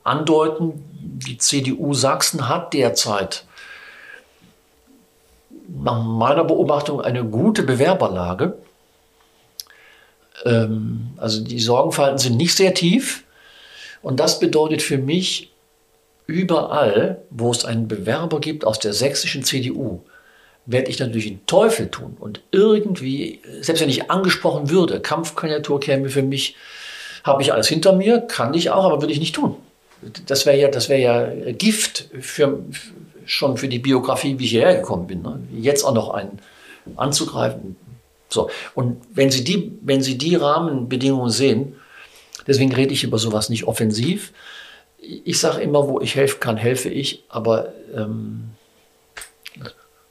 [0.03, 3.45] andeuten, die CDU Sachsen hat derzeit
[5.84, 8.57] nach meiner Beobachtung eine gute Bewerberlage.
[10.46, 13.24] Ähm, also die Sorgenfalten sind nicht sehr tief.
[14.02, 15.52] Und das bedeutet für mich,
[16.28, 20.02] überall, wo es einen Bewerber gibt aus der sächsischen CDU,
[20.66, 22.18] werde ich natürlich den Teufel tun.
[22.20, 26.56] Und irgendwie, selbst wenn ich angesprochen würde, Kampfkandidatur käme für mich,
[27.24, 29.56] habe ich alles hinter mir, kann ich auch, aber würde ich nicht tun.
[30.28, 32.60] Das wäre ja, das ja Gift für,
[33.26, 35.22] schon für die Biografie, wie ich hierher gekommen bin.
[35.22, 35.39] Ne?
[35.60, 36.39] Jetzt auch noch einen
[36.96, 37.76] anzugreifen.
[38.30, 38.50] So.
[38.74, 41.76] Und wenn Sie die, wenn Sie die Rahmenbedingungen sehen,
[42.48, 44.34] deswegen rede ich über sowas nicht offensiv.
[44.98, 48.52] Ich sage immer, wo ich helfen kann, helfe ich, aber ähm,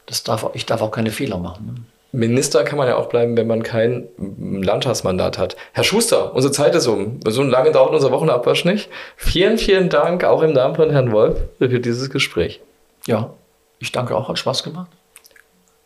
[0.06, 1.66] das darf, ich darf auch keine Fehler machen.
[1.66, 1.74] Ne?
[2.14, 4.06] Minister kann man ja auch bleiben, wenn man kein
[4.38, 5.56] Landtagsmandat hat.
[5.72, 7.18] Herr Schuster, unsere Zeit ist um.
[7.26, 8.88] So lange dauert unser Wochenabwasch nicht.
[9.16, 12.60] Vielen, vielen Dank auch im Namen von Herrn Wolf für dieses Gespräch.
[13.08, 13.34] Ja,
[13.80, 14.92] ich danke auch, hat Spaß gemacht.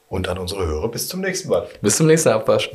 [0.09, 1.68] Und an unsere Hörer bis zum nächsten Mal.
[1.82, 2.70] Bis zum nächsten Abwasch.